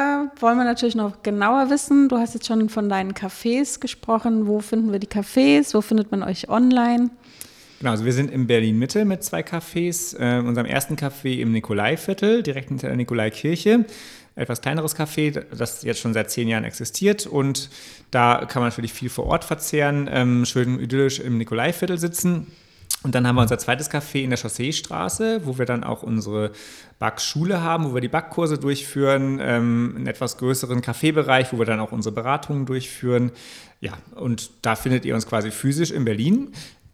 [0.41, 2.09] wollen wir natürlich noch genauer wissen.
[2.09, 4.47] Du hast jetzt schon von deinen Cafés gesprochen.
[4.47, 5.75] Wo finden wir die Cafés?
[5.75, 7.11] Wo findet man euch online?
[7.81, 10.15] Genau, also wir sind in Berlin-Mitte mit zwei Cafés.
[10.15, 13.87] Äh, unserem ersten Café im Nikolaiviertel, direkt hinter der Nikolaikirche.
[14.35, 17.27] Etwas kleineres Café, das jetzt schon seit zehn Jahren existiert.
[17.27, 17.71] Und
[18.11, 22.49] da kann man natürlich viel vor Ort verzehren, ähm, schön idyllisch im Nikolaiviertel sitzen.
[23.03, 26.51] Und dann haben wir unser zweites Café in der Chausseestraße, wo wir dann auch unsere
[26.99, 31.81] Backschule haben, wo wir die Backkurse durchführen, ähm, einen etwas größeren Kaffeebereich, wo wir dann
[31.81, 33.33] auch unsere Beratungen durchführen.
[33.81, 36.53] Ja, und da findet ihr uns quasi physisch in Berlin.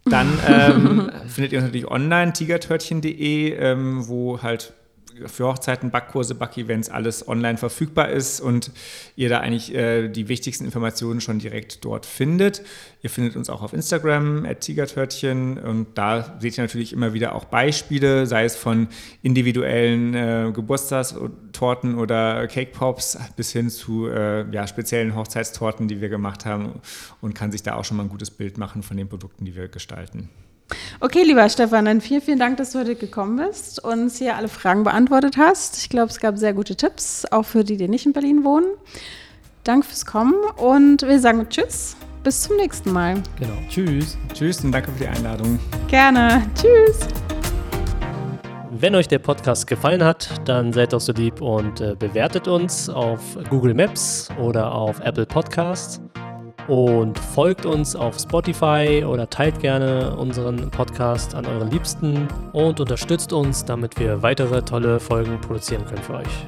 [0.09, 4.73] Dann ähm, findet ihr uns natürlich online tigertörtchen.de, ähm, wo halt
[5.25, 8.71] für Hochzeiten, Backkurse, Backevents alles online verfügbar ist und
[9.15, 12.61] ihr da eigentlich äh, die wichtigsten Informationen schon direkt dort findet.
[13.01, 17.35] Ihr findet uns auch auf Instagram, at Tigertörtchen und da seht ihr natürlich immer wieder
[17.35, 18.87] auch Beispiele, sei es von
[19.21, 26.09] individuellen äh, Geburtstagstorten oder Cake Pops bis hin zu äh, ja, speziellen Hochzeitstorten, die wir
[26.09, 26.81] gemacht haben
[27.21, 29.55] und kann sich da auch schon mal ein gutes Bild machen von den Produkten, die
[29.55, 30.29] wir gestalten.
[30.99, 34.35] Okay, lieber Stefan, dann vielen, vielen Dank, dass du heute gekommen bist und uns hier
[34.35, 35.77] alle Fragen beantwortet hast.
[35.77, 38.67] Ich glaube, es gab sehr gute Tipps, auch für die, die nicht in Berlin wohnen.
[39.63, 41.95] Danke fürs Kommen und wir sagen Tschüss.
[42.23, 43.21] Bis zum nächsten Mal.
[43.39, 43.53] Genau.
[43.69, 44.17] Tschüss.
[44.33, 45.59] Tschüss und danke für die Einladung.
[45.87, 46.43] Gerne.
[46.55, 47.07] Tschüss.
[48.71, 52.89] Wenn euch der Podcast gefallen hat, dann seid doch so lieb und äh, bewertet uns
[52.89, 56.01] auf Google Maps oder auf Apple Podcasts
[56.67, 63.33] und folgt uns auf Spotify oder teilt gerne unseren Podcast an euren Liebsten und unterstützt
[63.33, 66.47] uns, damit wir weitere tolle Folgen produzieren können für euch.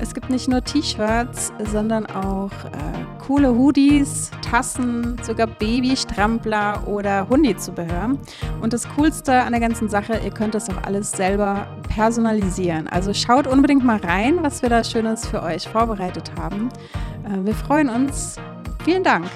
[0.00, 8.16] Es gibt nicht nur T-Shirts, sondern auch äh, coole Hoodies, Tassen, sogar Babystrampler oder Hundizubehör.
[8.62, 12.88] Und das Coolste an der ganzen Sache, ihr könnt das auch alles selber personalisieren.
[12.88, 16.70] Also schaut unbedingt mal rein, was wir da Schönes für euch vorbereitet haben.
[17.24, 18.36] Äh, wir freuen uns.
[18.82, 19.26] Vielen Dank.